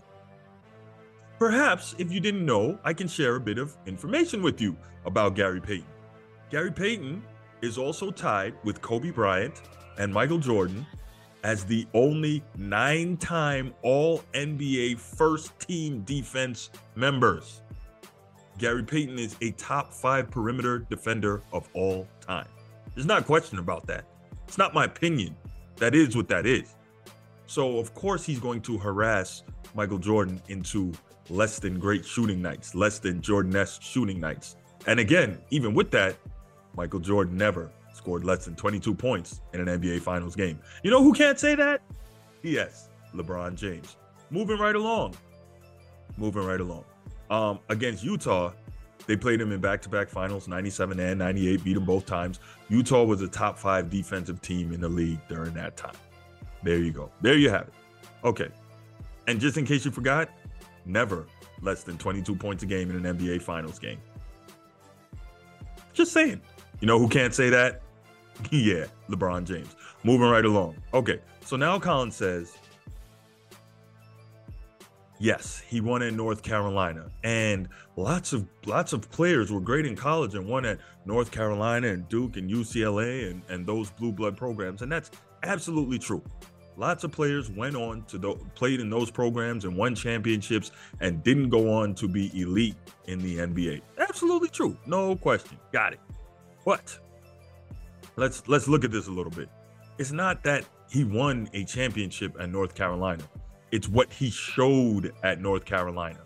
Perhaps, 1.41 1.95
if 1.97 2.13
you 2.13 2.21
didn't 2.21 2.45
know, 2.45 2.79
I 2.85 2.93
can 2.93 3.09
share 3.09 3.37
a 3.37 3.41
bit 3.41 3.57
of 3.57 3.75
information 3.87 4.43
with 4.43 4.61
you 4.61 4.77
about 5.07 5.35
Gary 5.35 5.59
Payton. 5.59 5.87
Gary 6.51 6.71
Payton 6.71 7.25
is 7.63 7.79
also 7.79 8.11
tied 8.11 8.53
with 8.63 8.83
Kobe 8.83 9.11
Bryant 9.11 9.63
and 9.97 10.13
Michael 10.13 10.37
Jordan 10.37 10.87
as 11.43 11.65
the 11.65 11.87
only 11.95 12.43
nine 12.57 13.17
time 13.17 13.75
All 13.83 14.23
NBA 14.35 14.99
first 14.99 15.59
team 15.61 16.03
defense 16.03 16.71
members. 16.95 17.63
Gary 18.59 18.83
Payton 18.83 19.19
is 19.19 19.37
a 19.41 19.53
top 19.53 19.93
five 19.93 20.31
perimeter 20.31 20.81
defender 20.91 21.43
of 21.53 21.69
all 21.75 22.07
time. 22.21 22.47
There's 22.95 23.07
not 23.07 23.23
a 23.23 23.25
question 23.25 23.59
about 23.59 23.87
that. 23.87 24.05
It's 24.47 24.59
not 24.59 24.75
my 24.75 24.85
opinion. 24.85 25.35
That 25.77 25.95
is 25.95 26.15
what 26.15 26.29
that 26.29 26.45
is. 26.45 26.75
So, 27.47 27.79
of 27.79 27.95
course, 27.95 28.25
he's 28.25 28.39
going 28.39 28.61
to 28.63 28.77
harass 28.77 29.43
Michael 29.75 29.99
Jordan 29.99 30.43
into 30.49 30.93
less 31.31 31.59
than 31.59 31.79
great 31.79 32.05
shooting 32.05 32.43
nights, 32.43 32.75
less 32.75 32.99
than 32.99 33.23
Jordan-esque 33.23 33.81
shooting 33.81 34.21
nights. 34.21 34.57
And 34.87 35.01
again, 35.01 35.39
even 35.51 35.73
with 35.73 35.91
that, 35.93 36.17
Michael 36.77 37.01
Jordan 37.01 37.37
never 37.37 37.71
scored 38.01 38.25
less 38.25 38.47
than 38.47 38.57
22 38.57 38.95
points 38.95 39.43
in 39.53 39.61
an 39.61 39.81
NBA 39.81 40.01
Finals 40.01 40.35
game. 40.35 40.59
You 40.83 40.91
know 40.91 41.03
who 41.03 41.13
can't 41.13 41.39
say 41.39 41.55
that? 41.55 41.83
Yes, 42.43 42.89
LeBron 43.15 43.57
James. 43.57 43.97
Moving 44.31 44.59
right 44.59 44.75
along. 44.75 45.17
Moving 46.17 46.45
right 46.45 46.61
along. 46.61 46.85
Um, 47.29 47.59
against 47.69 48.03
Utah, 48.03 48.53
they 49.07 49.17
played 49.17 49.39
him 49.39 49.53
in 49.53 49.61
back-to-back 49.61 50.09
finals, 50.09 50.49
97 50.49 50.99
and 50.99 51.19
98, 51.19 51.63
beat 51.63 51.77
him 51.77 51.85
both 51.85 52.07
times. 52.07 52.41
Utah 52.71 53.05
was 53.05 53.21
a 53.21 53.29
top 53.29 53.59
five 53.59 53.91
defensive 53.91 54.41
team 54.41 54.73
in 54.73 54.81
the 54.81 54.89
league 54.89 55.21
during 55.29 55.53
that 55.55 55.77
time. 55.77 55.97
There 56.63 56.79
you 56.79 56.93
go. 56.93 57.11
There 57.21 57.37
you 57.37 57.51
have 57.51 57.69
it. 57.69 57.75
Okay. 58.25 58.49
And 59.27 59.39
just 59.39 59.59
in 59.59 59.67
case 59.67 59.85
you 59.85 59.91
forgot, 59.91 60.31
never 60.87 61.27
less 61.61 61.83
than 61.83 61.99
22 61.99 62.35
points 62.35 62.63
a 62.63 62.67
game 62.67 62.91
in 62.91 63.05
an 63.05 63.19
NBA 63.19 63.43
Finals 63.43 63.79
game. 63.79 64.01
Just 65.93 66.13
saying. 66.13 66.41
You 66.81 66.87
know 66.87 66.99
who 66.99 67.09
can't 67.09 67.35
say 67.35 67.51
that? 67.51 67.83
yeah, 68.51 68.87
LeBron 69.09 69.45
James. 69.45 69.75
Moving 70.03 70.29
right 70.29 70.45
along. 70.45 70.77
Okay, 70.95 71.21
so 71.45 71.57
now 71.57 71.79
Colin 71.79 72.11
says, 72.11 72.57
yes, 75.19 75.63
he 75.67 75.81
won 75.81 76.03
in 76.03 76.17
North 76.17 76.43
Carolina, 76.43 77.11
and 77.23 77.69
lots 77.97 78.33
of 78.33 78.47
lots 78.67 78.93
of 78.93 79.11
players 79.11 79.53
were 79.53 79.61
great 79.61 79.87
in 79.87 79.95
college 79.95 80.35
and 80.35 80.47
won 80.47 80.65
at 80.65 80.79
North 81.05 81.31
Carolina 81.31 81.89
and 81.89 82.09
Duke 82.09 82.37
and 82.37 82.51
UCLA 82.51 83.31
and 83.31 83.43
and 83.49 83.67
those 83.67 83.91
blue 83.91 84.13
blood 84.13 84.37
programs, 84.37 84.83
and 84.83 84.91
that's 84.91 85.11
absolutely 85.43 85.99
true. 85.99 86.23
Lots 86.77 87.05
of 87.05 87.13
players 87.13 87.51
went 87.51 87.77
on 87.77 88.05
to 88.05 88.17
the, 88.17 88.35
played 88.55 88.81
in 88.81 88.89
those 88.89 89.11
programs 89.11 89.67
and 89.67 89.77
won 89.77 89.95
championships 89.95 90.71
and 91.01 91.23
didn't 91.23 91.51
go 91.51 91.71
on 91.71 91.95
to 91.97 92.09
be 92.09 92.31
elite 92.41 92.77
in 93.07 93.19
the 93.19 93.37
NBA. 93.37 93.83
Absolutely 93.99 94.49
true, 94.49 94.77
no 94.87 95.15
question. 95.15 95.59
Got 95.73 95.93
it. 95.93 96.01
But 96.65 96.99
let's 98.17 98.47
let's 98.49 98.69
look 98.69 98.85
at 98.85 98.91
this 98.91 99.07
a 99.07 99.11
little 99.11 99.33
bit. 99.33 99.49
It's 99.99 100.13
not 100.13 100.43
that 100.45 100.65
he 100.91 101.05
won 101.05 101.49
a 101.53 101.65
championship 101.65 102.37
at 102.41 102.51
North 102.51 102.75
Carolina. 102.75 103.23
It's 103.71 103.89
what 103.89 104.13
he 104.13 104.31
showed 104.31 105.13
at 105.23 105.41
North 105.41 105.65
Carolina. 105.65 106.21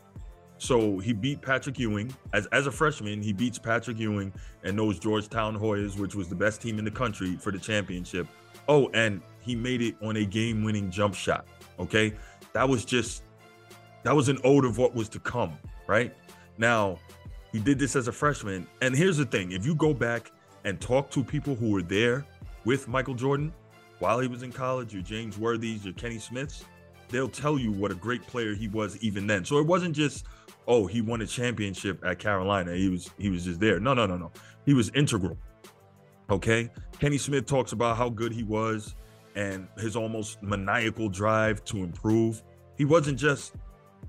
So 0.59 0.99
he 0.99 1.13
beat 1.13 1.43
Patrick 1.43 1.79
Ewing 1.79 2.15
as 2.33 2.47
as 2.47 2.67
a 2.67 2.73
freshman. 2.73 3.23
He 3.23 3.33
beats 3.33 3.59
Patrick 3.59 3.99
Ewing 3.99 4.33
and 4.63 4.79
those 4.79 4.99
Georgetown 4.99 5.59
Hoyas, 5.59 5.99
which 5.99 6.15
was 6.15 6.29
the 6.29 6.35
best 6.35 6.63
team 6.63 6.79
in 6.79 6.85
the 6.85 6.91
country 6.91 7.37
for 7.37 7.51
the 7.53 7.59
championship. 7.59 8.27
Oh, 8.69 8.89
and 8.95 9.21
he 9.41 9.55
made 9.55 9.83
it 9.83 9.97
on 10.03 10.17
a 10.17 10.25
game-winning 10.25 10.91
jump 10.91 11.15
shot. 11.15 11.47
Okay, 11.79 12.15
that 12.55 12.67
was 12.67 12.85
just 12.85 13.25
that 14.05 14.15
was 14.15 14.29
an 14.29 14.39
ode 14.45 14.65
of 14.65 14.79
what 14.79 14.95
was 14.95 15.09
to 15.11 15.19
come. 15.19 15.59
Right 15.87 16.15
now, 16.57 16.99
he 17.53 17.59
did 17.59 17.79
this 17.79 17.95
as 17.95 18.09
a 18.09 18.13
freshman. 18.13 18.67
And 18.81 18.95
here's 18.95 19.19
the 19.19 19.27
thing: 19.27 19.53
if 19.53 19.67
you 19.67 19.75
go 19.75 19.93
back 19.93 20.31
and 20.65 20.81
talk 20.81 21.11
to 21.11 21.23
people 21.23 21.55
who 21.55 21.71
were 21.71 21.83
there 21.83 22.25
with 22.65 22.89
Michael 22.89 23.15
Jordan 23.15 23.53
while 23.99 24.19
he 24.19 24.29
was 24.29 24.43
in 24.43 24.53
college, 24.53 24.93
your 24.93 25.03
James 25.03 25.39
Worthies, 25.39 25.85
your 25.85 25.95
Kenny 25.95 26.19
Smiths, 26.19 26.65
they'll 27.09 27.29
tell 27.29 27.59
you 27.59 27.73
what 27.73 27.91
a 27.91 27.95
great 27.95 28.27
player 28.27 28.55
he 28.55 28.69
was 28.69 28.97
even 28.99 29.27
then. 29.27 29.45
So 29.45 29.59
it 29.59 29.67
wasn't 29.67 29.95
just, 29.95 30.27
oh, 30.67 30.87
he 30.87 31.01
won 31.01 31.23
a 31.23 31.27
championship 31.27 32.05
at 32.05 32.19
Carolina. 32.19 32.75
He 32.75 32.89
was 32.89 33.11
he 33.19 33.31
was 33.31 33.45
just 33.45 33.61
there. 33.61 33.79
No, 33.81 33.95
no, 33.95 34.07
no, 34.07 34.17
no. 34.17 34.33
He 34.67 34.75
was 34.75 34.91
integral. 34.91 35.39
Okay. 36.31 36.71
Kenny 36.99 37.19
Smith 37.19 37.47
talks 37.47 37.73
about 37.73 37.97
how 37.97 38.09
good 38.09 38.33
he 38.33 38.43
was 38.43 38.95
and 39.37 39.69
his 39.79 39.97
almost 39.97 40.43
maniacal 40.43 41.09
drive 41.09 41.65
to 41.65 41.79
improve. 41.79 42.43
He 42.77 42.85
wasn't 42.85 43.19
just 43.19 43.55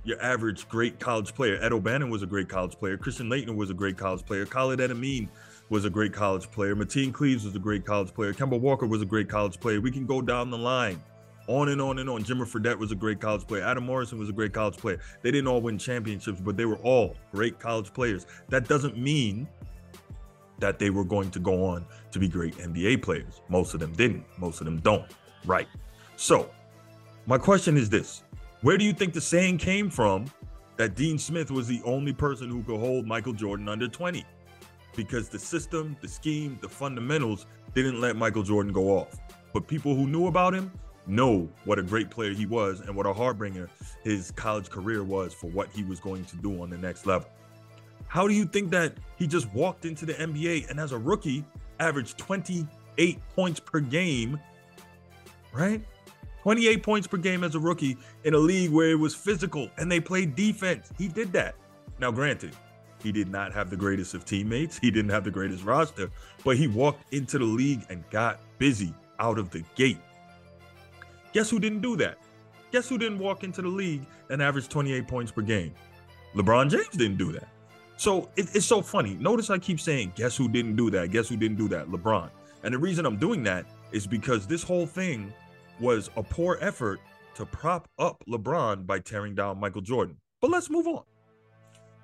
your 0.04 0.22
average 0.22 0.68
great 0.70 1.00
college 1.00 1.34
player. 1.34 1.58
Ed 1.62 1.74
O'Bannon 1.74 2.10
was 2.10 2.22
a 2.22 2.28
great 2.28 2.48
college 2.48 2.78
player. 2.78 2.98
Christian 2.98 3.28
Laettner 3.28 3.56
was 3.56 3.70
a 3.70 3.74
great 3.74 3.98
college 3.98 4.26
player. 4.26 4.46
Khalid 4.46 4.80
El-Amin 4.80 5.30
was 5.70 5.86
a 5.86 5.90
great 5.90 6.14
college 6.14 6.50
player. 6.52 6.76
Mateen 6.76 7.12
Cleaves 7.12 7.46
was 7.46 7.56
a 7.56 7.60
great 7.60 7.86
college 7.86 8.14
player. 8.14 8.34
Kemba 8.34 8.60
Walker 8.60 8.86
was 8.86 9.02
a 9.02 9.06
great 9.06 9.30
college 9.30 9.60
player. 9.60 9.82
We 9.82 9.92
can 9.92 10.06
go 10.06 10.22
down 10.22 10.52
the 10.52 10.58
line, 10.58 11.02
on 11.48 11.70
and 11.70 11.82
on 11.82 12.00
and 12.00 12.10
on. 12.10 12.24
Jimmer 12.24 12.46
Fredette 12.46 12.78
was 12.78 12.92
a 12.92 12.96
great 12.96 13.20
college 13.20 13.48
player. 13.48 13.64
Adam 13.64 13.86
Morrison 13.86 14.20
was 14.20 14.30
a 14.30 14.34
great 14.34 14.54
college 14.54 14.78
player. 14.78 15.00
They 15.22 15.32
didn't 15.32 15.48
all 15.48 15.62
win 15.62 15.78
championships, 15.78 16.40
but 16.40 16.58
they 16.58 16.66
were 16.66 16.78
all 16.78 17.16
great 17.32 17.60
college 17.60 17.94
players. 17.94 18.26
That 18.50 18.68
doesn't 18.68 18.98
mean 18.98 19.48
that 20.60 20.80
they 20.80 20.90
were 20.90 21.04
going 21.04 21.32
to 21.32 21.40
go 21.40 21.66
on 21.66 21.86
to 22.12 22.20
be 22.20 22.28
great 22.28 22.56
NBA 22.56 23.02
players. 23.02 23.42
Most 23.50 23.74
of 23.74 23.80
them 23.80 23.92
didn't. 23.94 24.26
Most 24.38 24.62
of 24.62 24.66
them 24.66 24.80
don't. 24.80 25.06
Right. 25.46 25.68
So, 26.16 26.50
my 27.26 27.38
question 27.38 27.78
is 27.78 27.90
this 27.90 28.24
Where 28.62 28.78
do 28.78 28.86
you 28.86 28.94
think 28.94 29.14
the 29.14 29.22
saying 29.22 29.58
came 29.58 29.90
from 29.90 30.26
that 30.78 30.96
Dean 30.96 31.18
Smith 31.18 31.52
was 31.52 31.68
the 31.68 31.82
only 31.84 32.14
person 32.14 32.50
who 32.50 32.64
could 32.64 32.80
hold 32.80 33.06
Michael 33.06 33.34
Jordan 33.34 33.68
under 33.68 33.88
20? 33.88 34.26
Because 34.96 35.30
the 35.30 35.40
system, 35.40 35.96
the 36.02 36.08
scheme, 36.08 36.58
the 36.62 36.70
fundamentals 36.70 37.46
didn't 37.74 38.00
let 38.00 38.16
Michael 38.16 38.44
Jordan 38.44 38.74
go 38.74 38.98
off. 38.98 39.20
But 39.54 39.68
people 39.68 39.96
who 39.96 40.08
knew 40.08 40.28
about 40.28 40.54
him 40.54 40.72
know 41.08 41.48
what 41.66 41.80
a 41.80 41.84
great 41.84 42.10
player 42.10 42.34
he 42.34 42.46
was 42.46 42.82
and 42.82 42.96
what 42.96 43.06
a 43.06 43.14
hardbringer 43.14 43.70
his 44.04 44.32
college 44.32 44.70
career 44.70 45.04
was 45.04 45.34
for 45.34 45.48
what 45.48 45.70
he 45.72 45.84
was 45.84 46.00
going 46.00 46.26
to 46.26 46.36
do 46.38 46.62
on 46.62 46.70
the 46.70 46.78
next 46.78 47.06
level. 47.06 47.30
How 48.08 48.28
do 48.28 48.34
you 48.34 48.46
think 48.46 48.72
that 48.72 48.94
he 49.18 49.28
just 49.28 49.52
walked 49.54 49.86
into 49.86 50.06
the 50.06 50.14
NBA 50.14 50.70
and 50.70 50.80
as 50.80 50.92
a 50.92 50.98
rookie 50.98 51.44
averaged 51.80 52.18
28 52.18 53.20
points 53.36 53.60
per 53.60 53.80
game, 53.80 54.40
right? 55.54 55.82
28 56.44 56.84
points 56.84 57.08
per 57.08 57.18
game 57.18 57.44
as 57.44 57.56
a 57.56 57.60
rookie 57.60 57.98
in 58.24 58.36
a 58.36 58.38
league 58.38 58.72
where 58.72 58.92
it 58.92 59.00
was 59.00 59.16
physical 59.16 59.70
and 59.78 59.92
they 59.92 60.00
played 60.00 60.36
defense. 60.36 60.92
He 60.98 61.08
did 61.08 61.34
that. 61.34 61.56
Now, 62.00 62.12
granted, 62.12 62.56
he 63.02 63.12
did 63.12 63.30
not 63.30 63.54
have 63.54 63.70
the 63.70 63.76
greatest 63.76 64.14
of 64.14 64.26
teammates. 64.26 64.78
He 64.78 64.92
didn't 64.92 65.12
have 65.12 65.24
the 65.24 65.32
greatest 65.32 65.64
roster, 65.64 66.10
but 66.44 66.58
he 66.58 66.68
walked 66.68 67.14
into 67.14 67.38
the 67.38 67.46
league 67.46 67.86
and 67.90 68.04
got 68.10 68.40
busy 68.58 68.94
out 69.20 69.38
of 69.38 69.50
the 69.52 69.64
gate. 69.76 70.00
Guess 71.34 71.50
who 71.50 71.60
didn't 71.60 71.82
do 71.82 71.96
that? 71.98 72.18
Guess 72.72 72.90
who 72.90 72.98
didn't 72.98 73.20
walk 73.20 73.44
into 73.44 73.62
the 73.62 73.68
league 73.68 74.06
and 74.30 74.42
average 74.42 74.70
28 74.70 75.08
points 75.08 75.32
per 75.32 75.42
game? 75.42 75.74
LeBron 76.34 76.70
James 76.70 76.90
didn't 76.90 77.18
do 77.18 77.32
that. 77.32 77.48
So 77.98 78.30
it, 78.36 78.54
it's 78.54 78.66
so 78.66 78.82
funny. 78.82 79.16
Notice 79.16 79.50
I 79.50 79.58
keep 79.58 79.80
saying, 79.80 80.14
guess 80.16 80.36
who 80.36 80.50
didn't 80.50 80.76
do 80.76 80.90
that? 80.92 81.12
Guess 81.12 81.30
who 81.30 81.38
didn't 81.38 81.58
do 81.58 81.68
that? 81.70 81.88
LeBron. 81.88 82.30
And 82.64 82.74
the 82.74 82.78
reason 82.78 83.06
I'm 83.06 83.18
doing 83.18 83.44
that 83.44 83.66
is 83.92 84.08
because 84.08 84.48
this 84.48 84.64
whole 84.64 84.86
thing 84.86 85.34
was 85.80 86.10
a 86.16 86.24
poor 86.24 86.58
effort 86.62 87.00
to 87.36 87.46
prop 87.46 87.88
up 88.00 88.24
LeBron 88.28 88.86
by 88.86 89.00
tearing 89.00 89.36
down 89.36 89.60
Michael 89.60 89.82
Jordan. 89.82 90.18
But 90.42 90.52
let's 90.52 90.70
move 90.70 90.88
on. 90.88 91.04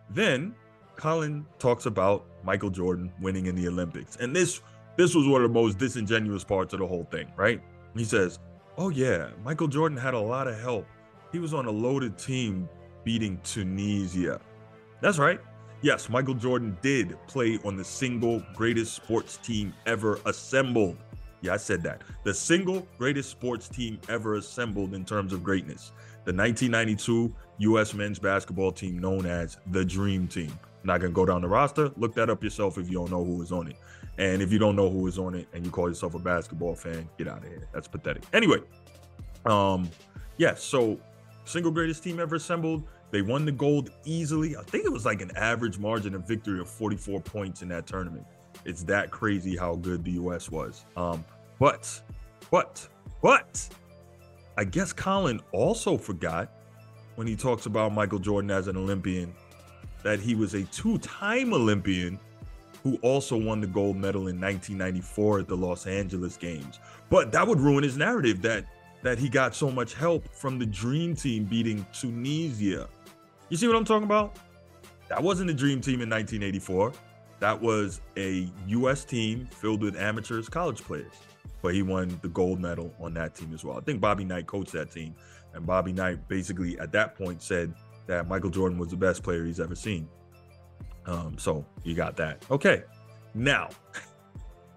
Then 0.09 0.53
Colin 1.01 1.47
talks 1.57 1.87
about 1.87 2.27
Michael 2.43 2.69
Jordan 2.69 3.11
winning 3.19 3.47
in 3.47 3.55
the 3.55 3.67
Olympics. 3.67 4.17
And 4.17 4.35
this 4.35 4.61
this 4.97 5.15
was 5.15 5.27
one 5.27 5.41
of 5.41 5.49
the 5.49 5.53
most 5.53 5.79
disingenuous 5.79 6.43
parts 6.43 6.73
of 6.73 6.79
the 6.79 6.85
whole 6.85 7.05
thing, 7.05 7.27
right? 7.35 7.59
He 7.95 8.03
says, 8.03 8.37
"Oh 8.77 8.89
yeah, 8.89 9.29
Michael 9.43 9.67
Jordan 9.67 9.97
had 9.97 10.13
a 10.13 10.19
lot 10.19 10.47
of 10.47 10.59
help. 10.59 10.85
He 11.31 11.39
was 11.39 11.55
on 11.55 11.65
a 11.65 11.71
loaded 11.71 12.19
team 12.19 12.69
beating 13.03 13.39
Tunisia." 13.43 14.39
That's 15.01 15.17
right. 15.17 15.39
Yes, 15.81 16.07
Michael 16.07 16.35
Jordan 16.35 16.77
did 16.83 17.17
play 17.25 17.57
on 17.65 17.75
the 17.75 17.83
single 17.83 18.43
greatest 18.55 18.93
sports 18.95 19.37
team 19.37 19.73
ever 19.87 20.19
assembled. 20.27 20.97
Yeah, 21.41 21.55
I 21.55 21.57
said 21.57 21.81
that. 21.81 22.03
The 22.23 22.33
single 22.35 22.87
greatest 22.99 23.31
sports 23.31 23.67
team 23.67 23.99
ever 24.07 24.35
assembled 24.35 24.93
in 24.93 25.03
terms 25.03 25.33
of 25.33 25.43
greatness. 25.43 25.93
The 26.25 26.33
1992 26.33 27.33
U.S. 27.57 27.95
men's 27.95 28.19
basketball 28.19 28.71
team 28.71 28.99
known 28.99 29.25
as 29.25 29.57
the 29.71 29.83
Dream 29.83 30.27
Team 30.27 30.51
not 30.83 30.99
gonna 30.99 31.13
go 31.13 31.25
down 31.25 31.41
the 31.41 31.47
roster. 31.47 31.91
Look 31.97 32.13
that 32.15 32.29
up 32.29 32.43
yourself 32.43 32.77
if 32.77 32.89
you 32.89 32.95
don't 32.95 33.11
know 33.11 33.23
who 33.23 33.41
is 33.41 33.51
on 33.51 33.67
it. 33.67 33.77
And 34.17 34.41
if 34.41 34.51
you 34.51 34.59
don't 34.59 34.75
know 34.75 34.89
who 34.89 35.07
is 35.07 35.17
on 35.17 35.35
it 35.35 35.47
and 35.53 35.65
you 35.65 35.71
call 35.71 35.87
yourself 35.87 36.15
a 36.15 36.19
basketball 36.19 36.75
fan, 36.75 37.07
get 37.17 37.27
out 37.27 37.39
of 37.39 37.45
here. 37.45 37.67
That's 37.73 37.87
pathetic. 37.87 38.23
Anyway, 38.33 38.59
um, 39.45 39.89
yeah, 40.37 40.53
so 40.55 40.99
single 41.45 41.71
greatest 41.71 42.03
team 42.03 42.19
ever 42.19 42.35
assembled. 42.35 42.83
They 43.11 43.21
won 43.21 43.45
the 43.45 43.51
gold 43.51 43.91
easily. 44.05 44.55
I 44.55 44.63
think 44.63 44.85
it 44.85 44.91
was 44.91 45.05
like 45.05 45.21
an 45.21 45.31
average 45.35 45.77
margin 45.77 46.15
of 46.15 46.27
victory 46.27 46.59
of 46.59 46.69
44 46.69 47.19
points 47.21 47.61
in 47.61 47.67
that 47.69 47.85
tournament. 47.85 48.25
It's 48.63 48.83
that 48.83 49.11
crazy 49.11 49.57
how 49.57 49.75
good 49.75 50.03
the 50.03 50.11
US 50.11 50.49
was. 50.49 50.85
Um, 50.95 51.25
but, 51.59 52.01
but, 52.49 52.87
but, 53.21 53.67
I 54.57 54.63
guess 54.63 54.93
Colin 54.93 55.41
also 55.51 55.97
forgot 55.97 56.51
when 57.15 57.27
he 57.27 57.35
talks 57.35 57.65
about 57.65 57.93
Michael 57.93 58.19
Jordan 58.19 58.51
as 58.51 58.67
an 58.67 58.77
Olympian 58.77 59.33
that 60.03 60.19
he 60.19 60.35
was 60.35 60.53
a 60.53 60.63
two 60.65 60.97
time 60.99 61.53
Olympian 61.53 62.19
who 62.83 62.97
also 63.01 63.37
won 63.37 63.61
the 63.61 63.67
gold 63.67 63.95
medal 63.95 64.27
in 64.27 64.41
1994 64.41 65.39
at 65.39 65.47
the 65.47 65.55
Los 65.55 65.85
Angeles 65.85 66.37
Games. 66.37 66.79
But 67.09 67.31
that 67.31 67.47
would 67.47 67.59
ruin 67.59 67.83
his 67.83 67.97
narrative 67.97 68.41
that 68.41 68.65
that 69.03 69.17
he 69.17 69.29
got 69.29 69.55
so 69.55 69.71
much 69.71 69.95
help 69.95 70.27
from 70.33 70.59
the 70.59 70.65
dream 70.65 71.15
team 71.15 71.45
beating 71.45 71.85
Tunisia. 71.91 72.87
You 73.49 73.57
see 73.57 73.67
what 73.67 73.75
I'm 73.75 73.85
talking 73.85 74.03
about? 74.03 74.37
That 75.09 75.21
wasn't 75.21 75.47
the 75.47 75.53
dream 75.53 75.81
team 75.81 76.01
in 76.01 76.09
1984. 76.09 76.93
That 77.39 77.59
was 77.59 77.99
a 78.15 78.47
US 78.67 79.03
team 79.03 79.49
filled 79.51 79.81
with 79.81 79.97
amateurs, 79.97 80.47
college 80.47 80.81
players. 80.83 81.13
But 81.63 81.73
he 81.73 81.81
won 81.81 82.19
the 82.21 82.29
gold 82.29 82.59
medal 82.59 82.93
on 82.99 83.13
that 83.15 83.35
team 83.35 83.53
as 83.53 83.65
well. 83.65 83.77
I 83.77 83.81
think 83.81 83.99
Bobby 83.99 84.23
Knight 84.23 84.45
coached 84.45 84.71
that 84.73 84.91
team. 84.91 85.15
And 85.53 85.65
Bobby 85.65 85.91
Knight 85.91 86.27
basically 86.27 86.79
at 86.79 86.91
that 86.91 87.15
point 87.15 87.41
said, 87.41 87.73
that 88.07 88.27
Michael 88.27 88.49
Jordan 88.49 88.77
was 88.77 88.89
the 88.89 88.97
best 88.97 89.23
player 89.23 89.45
he's 89.45 89.59
ever 89.59 89.75
seen. 89.75 90.07
Um, 91.05 91.37
so 91.37 91.65
you 91.83 91.95
got 91.95 92.15
that. 92.17 92.45
Okay. 92.51 92.83
Now, 93.33 93.69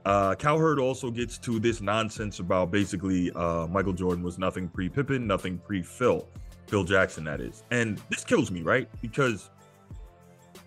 Uh, 0.05 0.35
Cowherd 0.35 0.79
also 0.79 1.11
gets 1.11 1.39
to 1.39 1.59
this 1.59 1.81
nonsense 1.81 2.39
about 2.39 2.71
basically 2.71 3.31
uh, 3.33 3.67
Michael 3.69 3.95
Jordan 3.95 4.23
was 4.23 4.39
nothing 4.39 4.69
pre 4.69 4.89
Pippen, 4.89 5.27
nothing 5.27 5.59
pre 5.59 5.83
Phil, 5.83 6.29
Phil 6.67 6.85
Jackson, 6.85 7.25
that 7.25 7.41
is. 7.41 7.63
And 7.71 8.01
this 8.11 8.23
kills 8.23 8.51
me, 8.51 8.61
right? 8.61 8.89
Because 9.01 9.51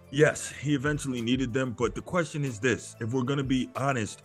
yes, 0.10 0.52
he 0.52 0.74
eventually 0.74 1.22
needed 1.22 1.54
them. 1.54 1.76
But 1.78 1.94
the 1.94 2.02
question 2.02 2.44
is 2.44 2.60
this 2.60 2.96
if 3.00 3.14
we're 3.14 3.24
going 3.24 3.38
to 3.38 3.44
be 3.44 3.70
honest, 3.76 4.24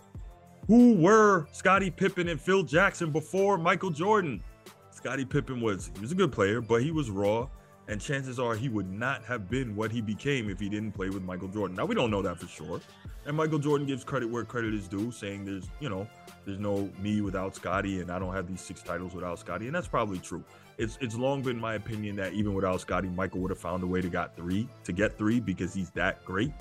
who 0.66 0.94
were 0.94 1.46
Scottie 1.52 1.90
Pippen 1.90 2.28
and 2.28 2.40
Phil 2.40 2.62
Jackson 2.62 3.10
before 3.10 3.58
Michael 3.58 3.90
Jordan? 3.90 4.42
Scottie 4.90 5.26
Pippen 5.26 5.60
was 5.60 5.90
he 5.94 6.00
was 6.00 6.12
a 6.12 6.14
good 6.14 6.32
player, 6.32 6.62
but 6.62 6.82
he 6.82 6.90
was 6.90 7.10
raw. 7.10 7.48
And 7.88 8.00
chances 8.00 8.38
are 8.38 8.54
he 8.54 8.68
would 8.68 8.90
not 8.90 9.24
have 9.24 9.50
been 9.50 9.74
what 9.74 9.90
he 9.90 10.00
became 10.00 10.48
if 10.48 10.60
he 10.60 10.68
didn't 10.68 10.92
play 10.92 11.10
with 11.10 11.22
Michael 11.22 11.48
Jordan. 11.48 11.76
Now 11.76 11.84
we 11.84 11.94
don't 11.94 12.10
know 12.10 12.22
that 12.22 12.38
for 12.38 12.46
sure. 12.46 12.80
And 13.26 13.36
Michael 13.36 13.58
Jordan 13.58 13.86
gives 13.86 14.04
credit 14.04 14.28
where 14.30 14.44
credit 14.44 14.74
is 14.74 14.88
due, 14.88 15.10
saying 15.10 15.44
there's, 15.44 15.68
you 15.80 15.88
know, 15.88 16.08
there's 16.44 16.58
no 16.58 16.90
me 16.98 17.20
without 17.20 17.54
Scottie, 17.54 18.00
and 18.00 18.10
I 18.10 18.18
don't 18.18 18.34
have 18.34 18.48
these 18.48 18.60
six 18.60 18.82
titles 18.82 19.14
without 19.14 19.38
Scottie. 19.38 19.66
And 19.66 19.74
that's 19.74 19.88
probably 19.88 20.18
true. 20.18 20.44
It's 20.78 20.98
it's 21.00 21.14
long 21.14 21.42
been 21.42 21.60
my 21.60 21.74
opinion 21.74 22.16
that 22.16 22.32
even 22.32 22.54
without 22.54 22.80
Scottie, 22.80 23.08
Michael 23.08 23.40
would 23.40 23.50
have 23.50 23.58
found 23.58 23.82
a 23.82 23.86
way 23.86 24.00
to 24.00 24.08
got 24.08 24.36
three 24.36 24.68
to 24.84 24.92
get 24.92 25.18
three 25.18 25.38
because 25.38 25.74
he's 25.74 25.90
that 25.90 26.24
great. 26.24 26.52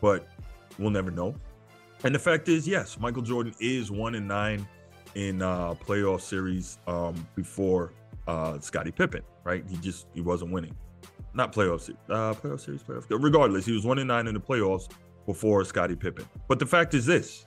But 0.00 0.26
we'll 0.78 0.90
never 0.90 1.10
know. 1.10 1.34
And 2.02 2.14
the 2.14 2.18
fact 2.18 2.48
is, 2.48 2.66
yes, 2.68 2.98
Michael 2.98 3.22
Jordan 3.22 3.54
is 3.60 3.90
one 3.90 4.14
and 4.14 4.28
nine 4.28 4.66
in 5.14 5.40
uh 5.40 5.74
playoff 5.74 6.20
series 6.20 6.78
um 6.86 7.26
before 7.34 7.92
uh 8.26 8.58
Scottie 8.58 8.90
Pippen, 8.90 9.22
right? 9.44 9.64
He 9.68 9.76
just 9.76 10.06
he 10.14 10.20
wasn't 10.20 10.52
winning. 10.52 10.74
Not 11.34 11.52
playoff 11.52 11.82
series, 11.82 12.00
uh 12.08 12.34
playoff 12.34 12.60
series, 12.60 12.82
playoff. 12.82 13.04
Regardless, 13.10 13.66
he 13.66 13.72
was 13.72 13.84
one 13.84 13.98
and 13.98 14.08
nine 14.08 14.26
in 14.26 14.34
the 14.34 14.40
playoffs 14.40 14.88
before 15.26 15.64
Scottie 15.64 15.96
Pippen. 15.96 16.26
But 16.48 16.58
the 16.58 16.66
fact 16.66 16.94
is 16.94 17.06
this: 17.06 17.44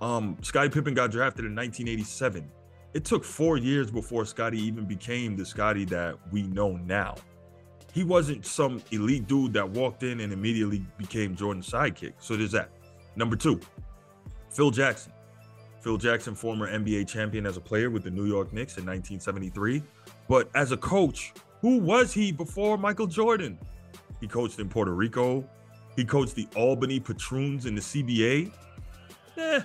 um, 0.00 0.36
Scottie 0.42 0.70
Pippen 0.70 0.94
got 0.94 1.10
drafted 1.10 1.44
in 1.44 1.54
1987. 1.54 2.50
It 2.94 3.04
took 3.04 3.24
four 3.24 3.58
years 3.58 3.90
before 3.90 4.24
Scottie 4.24 4.60
even 4.60 4.84
became 4.86 5.36
the 5.36 5.44
Scottie 5.44 5.84
that 5.86 6.16
we 6.32 6.42
know 6.42 6.76
now. 6.76 7.16
He 7.92 8.04
wasn't 8.04 8.46
some 8.46 8.82
elite 8.92 9.26
dude 9.26 9.52
that 9.54 9.68
walked 9.68 10.02
in 10.02 10.20
and 10.20 10.32
immediately 10.32 10.84
became 10.96 11.34
Jordan's 11.34 11.68
sidekick. 11.70 12.14
So 12.18 12.36
there's 12.36 12.52
that. 12.52 12.70
Number 13.16 13.36
two, 13.36 13.60
Phil 14.50 14.70
Jackson. 14.70 15.12
Phil 15.80 15.96
Jackson, 15.96 16.34
former 16.34 16.70
NBA 16.70 17.08
champion 17.08 17.46
as 17.46 17.56
a 17.56 17.60
player 17.60 17.90
with 17.90 18.02
the 18.02 18.10
New 18.10 18.26
York 18.26 18.52
Knicks 18.52 18.78
in 18.78 18.84
1973. 18.84 19.82
But 20.28 20.50
as 20.54 20.72
a 20.72 20.76
coach, 20.76 21.32
who 21.60 21.78
was 21.78 22.12
he 22.12 22.32
before 22.32 22.76
Michael 22.76 23.06
Jordan? 23.06 23.58
He 24.20 24.28
coached 24.28 24.58
in 24.58 24.68
Puerto 24.68 24.92
Rico, 24.92 25.48
he 25.96 26.04
coached 26.04 26.36
the 26.36 26.46
Albany 26.54 27.00
Patroons 27.00 27.66
in 27.66 27.74
the 27.74 27.80
CBA. 27.80 28.52
Eh, 29.36 29.60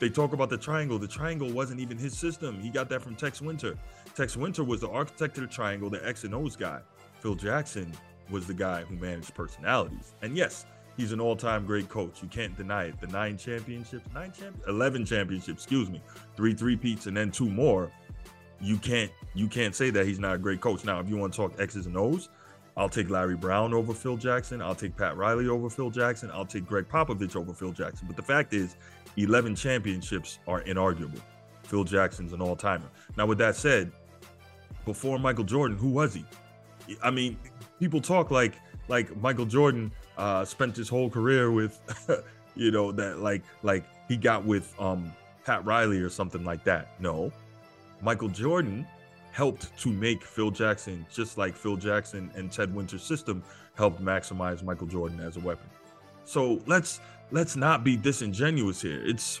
they 0.00 0.08
talk 0.08 0.32
about 0.32 0.50
the 0.50 0.58
triangle. 0.58 0.98
The 0.98 1.06
triangle 1.06 1.50
wasn't 1.52 1.78
even 1.78 1.96
his 1.96 2.18
system. 2.18 2.60
He 2.60 2.68
got 2.68 2.88
that 2.88 3.00
from 3.00 3.14
Tex 3.14 3.40
Winter. 3.40 3.76
Tex 4.16 4.36
Winter 4.36 4.64
was 4.64 4.80
the 4.80 4.88
architect 4.88 5.38
of 5.38 5.42
the 5.42 5.48
triangle, 5.48 5.88
the 5.88 6.04
X 6.04 6.24
and 6.24 6.34
O's 6.34 6.56
guy. 6.56 6.80
Phil 7.20 7.36
Jackson 7.36 7.92
was 8.28 8.46
the 8.46 8.54
guy 8.54 8.82
who 8.82 8.96
managed 8.96 9.34
personalities. 9.34 10.14
And 10.22 10.36
yes, 10.36 10.66
he's 10.96 11.12
an 11.12 11.20
all-time 11.20 11.64
great 11.64 11.88
coach. 11.88 12.22
You 12.22 12.28
can't 12.28 12.56
deny 12.56 12.86
it. 12.86 13.00
The 13.00 13.06
nine 13.06 13.36
championships, 13.36 14.04
nine 14.12 14.32
champ, 14.32 14.60
eleven 14.66 15.04
championships, 15.04 15.62
excuse 15.62 15.88
me, 15.88 16.02
three 16.36 16.54
three 16.54 16.76
peats, 16.76 17.06
and 17.06 17.16
then 17.16 17.30
two 17.30 17.48
more. 17.48 17.92
You 18.60 18.76
can't 18.76 19.10
you 19.34 19.46
can't 19.46 19.74
say 19.74 19.90
that 19.90 20.06
he's 20.06 20.18
not 20.18 20.34
a 20.34 20.38
great 20.38 20.60
coach. 20.60 20.84
Now, 20.84 21.00
if 21.00 21.08
you 21.08 21.16
want 21.16 21.32
to 21.32 21.36
talk 21.36 21.60
X's 21.60 21.86
and 21.86 21.96
O's, 21.96 22.28
I'll 22.76 22.88
take 22.88 23.10
Larry 23.10 23.36
Brown 23.36 23.74
over 23.74 23.92
Phil 23.92 24.16
Jackson. 24.16 24.62
I'll 24.62 24.74
take 24.74 24.96
Pat 24.96 25.16
Riley 25.16 25.48
over 25.48 25.68
Phil 25.68 25.90
Jackson. 25.90 26.30
I'll 26.32 26.46
take 26.46 26.66
Gregg 26.66 26.88
Popovich 26.88 27.36
over 27.36 27.52
Phil 27.52 27.72
Jackson. 27.72 28.06
But 28.06 28.16
the 28.16 28.22
fact 28.22 28.54
is, 28.54 28.76
11 29.16 29.56
championships 29.56 30.38
are 30.46 30.62
inarguable. 30.62 31.20
Phil 31.64 31.84
Jackson's 31.84 32.32
an 32.32 32.40
all 32.40 32.56
timer. 32.56 32.88
Now, 33.16 33.26
with 33.26 33.38
that 33.38 33.56
said, 33.56 33.92
before 34.84 35.18
Michael 35.18 35.44
Jordan, 35.44 35.76
who 35.76 35.88
was 35.88 36.14
he? 36.14 36.24
I 37.02 37.10
mean, 37.10 37.36
people 37.78 38.00
talk 38.00 38.30
like 38.30 38.54
like 38.88 39.14
Michael 39.20 39.44
Jordan 39.44 39.92
uh, 40.16 40.44
spent 40.44 40.76
his 40.76 40.88
whole 40.88 41.10
career 41.10 41.50
with, 41.50 41.78
you 42.54 42.70
know, 42.70 42.90
that 42.92 43.18
like 43.18 43.42
like 43.62 43.84
he 44.08 44.16
got 44.16 44.44
with 44.44 44.74
um, 44.80 45.12
Pat 45.44 45.64
Riley 45.64 45.98
or 45.98 46.08
something 46.08 46.44
like 46.44 46.64
that. 46.64 46.98
No, 47.00 47.32
Michael 48.00 48.28
Jordan 48.28 48.86
helped 49.32 49.76
to 49.78 49.88
make 49.88 50.22
Phil 50.24 50.50
Jackson, 50.50 51.06
just 51.12 51.38
like 51.38 51.56
Phil 51.56 51.76
Jackson 51.76 52.30
and 52.34 52.50
Tex 52.50 52.70
Winter's 52.72 53.02
system 53.02 53.42
helped 53.74 54.02
maximize 54.02 54.62
Michael 54.62 54.86
Jordan 54.86 55.20
as 55.20 55.36
a 55.36 55.40
weapon. 55.40 55.68
So 56.24 56.60
let's 56.66 57.00
let's 57.30 57.56
not 57.56 57.84
be 57.84 57.96
disingenuous 57.96 58.82
here. 58.82 59.00
It's 59.04 59.40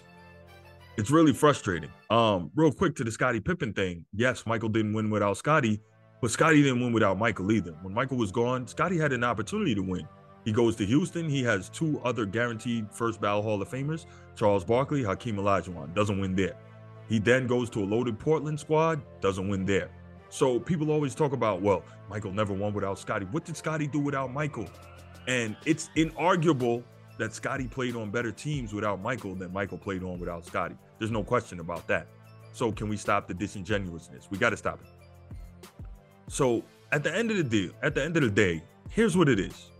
it's 0.96 1.10
really 1.10 1.32
frustrating. 1.32 1.90
Um, 2.10 2.50
real 2.54 2.72
quick 2.72 2.96
to 2.96 3.04
the 3.04 3.10
Scottie 3.10 3.40
Pippen 3.40 3.72
thing. 3.72 4.04
Yes, 4.12 4.46
Michael 4.46 4.68
didn't 4.68 4.94
win 4.94 5.10
without 5.10 5.36
Scottie, 5.36 5.80
but 6.20 6.30
Scottie 6.30 6.62
didn't 6.62 6.80
win 6.80 6.92
without 6.92 7.18
Michael 7.18 7.52
either. 7.52 7.72
When 7.82 7.94
Michael 7.94 8.16
was 8.16 8.32
gone, 8.32 8.66
Scottie 8.66 8.98
had 8.98 9.12
an 9.12 9.22
opportunity 9.22 9.74
to 9.74 9.82
win. 9.82 10.08
He 10.44 10.52
goes 10.52 10.74
to 10.76 10.86
Houston. 10.86 11.28
He 11.28 11.42
has 11.44 11.68
two 11.68 12.00
other 12.04 12.24
guaranteed 12.24 12.90
first 12.90 13.20
ballot 13.20 13.44
Hall 13.44 13.60
of 13.60 13.68
Famers, 13.68 14.06
Charles 14.34 14.64
Barkley, 14.64 15.02
Hakeem 15.02 15.36
Olajuwon. 15.36 15.94
Doesn't 15.94 16.20
win 16.20 16.34
there. 16.34 16.56
He 17.08 17.18
then 17.18 17.46
goes 17.46 17.70
to 17.70 17.80
a 17.82 17.86
loaded 17.86 18.18
Portland 18.18 18.60
squad, 18.60 19.00
doesn't 19.20 19.48
win 19.48 19.64
there. 19.64 19.90
So 20.30 20.60
people 20.60 20.90
always 20.90 21.14
talk 21.14 21.32
about, 21.32 21.62
well, 21.62 21.82
Michael 22.10 22.32
never 22.32 22.52
won 22.52 22.74
without 22.74 22.98
Scottie. 22.98 23.26
What 23.26 23.44
did 23.44 23.56
Scottie 23.56 23.86
do 23.86 23.98
without 23.98 24.32
Michael? 24.32 24.68
And 25.26 25.56
it's 25.64 25.90
inarguable 25.96 26.82
that 27.18 27.34
Scottie 27.34 27.66
played 27.66 27.96
on 27.96 28.10
better 28.10 28.30
teams 28.30 28.72
without 28.72 29.00
Michael 29.00 29.34
than 29.34 29.52
Michael 29.52 29.78
played 29.78 30.02
on 30.02 30.18
without 30.18 30.44
Scottie. 30.44 30.76
There's 30.98 31.10
no 31.10 31.24
question 31.24 31.60
about 31.60 31.86
that. 31.88 32.06
So 32.52 32.72
can 32.72 32.88
we 32.88 32.96
stop 32.96 33.26
the 33.26 33.34
disingenuousness? 33.34 34.28
We 34.30 34.38
got 34.38 34.50
to 34.50 34.56
stop 34.56 34.80
it. 34.80 34.88
So 36.28 36.62
at 36.92 37.02
the 37.02 37.14
end 37.14 37.30
of 37.30 37.36
the 37.36 37.44
day, 37.44 37.74
at 37.82 37.94
the 37.94 38.02
end 38.02 38.16
of 38.16 38.22
the 38.22 38.30
day, 38.30 38.62
here's 38.90 39.16
what 39.16 39.28
it 39.28 39.40
is 39.40 39.70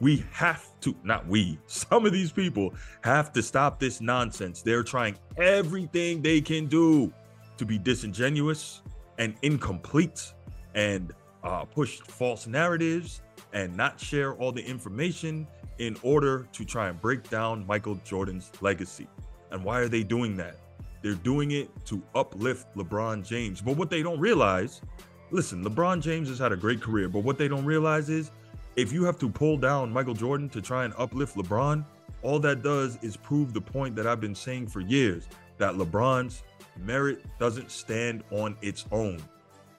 we 0.00 0.24
have 0.30 0.78
to 0.80 0.94
not 1.02 1.26
we 1.26 1.58
some 1.66 2.04
of 2.04 2.12
these 2.12 2.30
people 2.30 2.74
have 3.02 3.32
to 3.32 3.42
stop 3.42 3.80
this 3.80 4.00
nonsense. 4.00 4.62
They're 4.62 4.82
trying 4.82 5.16
everything 5.36 6.22
they 6.22 6.40
can 6.40 6.66
do 6.66 7.12
to 7.56 7.64
be 7.64 7.78
disingenuous 7.78 8.82
and 9.18 9.34
incomplete 9.42 10.32
and 10.74 11.14
uh, 11.42 11.64
push 11.64 12.00
false 12.00 12.46
narratives 12.46 13.22
and 13.52 13.74
not 13.74 13.98
share 13.98 14.34
all 14.34 14.52
the 14.52 14.62
information 14.62 15.46
in 15.78 15.96
order 16.02 16.46
to 16.52 16.64
try 16.64 16.88
and 16.88 17.00
break 17.00 17.28
down 17.30 17.66
michael 17.66 17.98
jordan's 18.04 18.50
legacy. 18.60 19.06
And 19.50 19.64
why 19.64 19.78
are 19.80 19.88
they 19.88 20.02
doing 20.02 20.36
that? 20.36 20.56
They're 21.02 21.14
doing 21.14 21.52
it 21.52 21.70
to 21.86 22.02
uplift 22.14 22.74
lebron 22.76 23.26
james. 23.26 23.62
But 23.62 23.76
what 23.76 23.88
they 23.88 24.02
don't 24.02 24.20
realize 24.20 24.82
listen 25.30 25.64
lebron 25.64 26.00
james 26.00 26.28
has 26.28 26.38
had 26.38 26.52
a 26.52 26.56
great 26.56 26.80
career 26.80 27.08
but 27.08 27.20
what 27.20 27.36
they 27.36 27.48
don't 27.48 27.64
realize 27.64 28.08
is 28.08 28.30
if 28.76 28.92
you 28.92 29.04
have 29.04 29.18
to 29.18 29.28
pull 29.28 29.56
down 29.56 29.90
Michael 29.92 30.14
Jordan 30.14 30.48
to 30.50 30.60
try 30.60 30.84
and 30.84 30.94
uplift 30.98 31.34
LeBron, 31.36 31.84
all 32.22 32.38
that 32.40 32.62
does 32.62 32.98
is 33.02 33.16
prove 33.16 33.52
the 33.52 33.60
point 33.60 33.96
that 33.96 34.06
I've 34.06 34.20
been 34.20 34.34
saying 34.34 34.68
for 34.68 34.80
years 34.80 35.28
that 35.58 35.74
LeBron's 35.74 36.42
merit 36.78 37.24
doesn't 37.38 37.70
stand 37.70 38.22
on 38.30 38.56
its 38.60 38.84
own. 38.92 39.22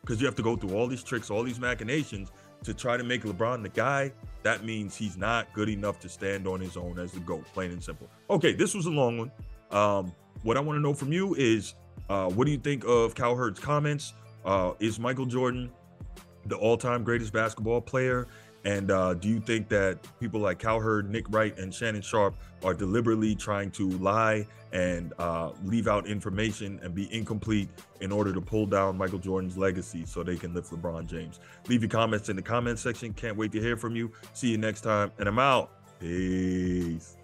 Because 0.01 0.19
you 0.19 0.25
have 0.25 0.36
to 0.36 0.43
go 0.43 0.55
through 0.55 0.75
all 0.75 0.88
these 0.88 1.03
tricks, 1.03 1.29
all 1.29 1.43
these 1.43 1.60
machinations 1.60 2.31
to 2.63 2.73
try 2.73 2.97
to 2.97 3.03
make 3.03 3.23
LeBron 3.23 3.62
the 3.62 3.69
guy. 3.69 4.12
That 4.43 4.63
means 4.63 4.95
he's 4.95 5.17
not 5.17 5.51
good 5.53 5.69
enough 5.69 5.99
to 5.99 6.10
stand 6.10 6.47
on 6.47 6.60
his 6.60 6.77
own 6.77 6.97
as 6.97 7.12
the 7.12 7.19
GOAT, 7.19 7.45
plain 7.53 7.71
and 7.71 7.83
simple. 7.83 8.10
Okay, 8.29 8.53
this 8.53 8.73
was 8.73 8.86
a 8.86 8.89
long 8.89 9.17
one. 9.17 9.31
Um, 9.69 10.13
what 10.43 10.57
I 10.57 10.60
want 10.60 10.77
to 10.77 10.81
know 10.81 10.93
from 10.93 11.12
you 11.12 11.36
is 11.36 11.75
uh, 12.10 12.29
what 12.29 12.45
do 12.45 12.51
you 12.51 12.57
think 12.57 12.83
of 12.86 13.13
Cowherd's 13.13 13.60
comments? 13.60 14.13
Uh, 14.45 14.73
is 14.79 14.99
Michael 14.99 15.25
Jordan 15.25 15.69
the 16.45 16.55
all 16.55 16.77
time 16.77 17.03
greatest 17.03 17.33
basketball 17.33 17.81
player? 17.81 18.27
And 18.67 18.91
uh, 18.91 19.13
do 19.13 19.30
you 19.30 19.39
think 19.39 19.69
that 19.69 19.97
people 20.19 20.41
like 20.41 20.60
Cowherd, 20.60 21.10
Nick 21.10 21.23
Wright, 21.30 21.58
and 21.58 21.73
Shannon 21.73 22.01
Sharpe 22.01 22.36
are 22.65 22.73
deliberately 22.73 23.34
trying 23.34 23.71
to 23.71 23.88
lie 23.91 24.45
and 24.73 25.13
uh, 25.19 25.51
leave 25.63 25.88
out 25.88 26.06
information 26.06 26.77
and 26.84 26.93
be 26.93 27.12
incomplete 27.15 27.69
in 28.01 28.12
order 28.12 28.34
to 28.34 28.41
pull 28.41 28.65
down 28.65 28.97
Michael 28.97 29.19
Jordan's 29.19 29.58
legacy 29.58 30.03
so 30.06 30.21
they 30.21 30.36
can 30.36 30.53
lift 30.53 30.71
LeBron 30.71 31.08
James? 31.08 31.39
Leave 31.69 31.82
your 31.82 31.89
comments 31.89 32.27
in 32.27 32.36
the 32.36 32.41
comment 32.41 32.77
section. 32.77 33.13
Can't 33.13 33.38
wait 33.38 33.53
to 33.53 33.62
hear 33.62 33.77
from 33.77 33.95
you. 33.95 34.12
See 34.34 34.49
you 34.49 34.58
next 34.58 34.82
time. 34.82 35.13
And 35.17 35.30
I'm 35.30 35.39
out. 35.39 35.71
Peace. 36.01 37.16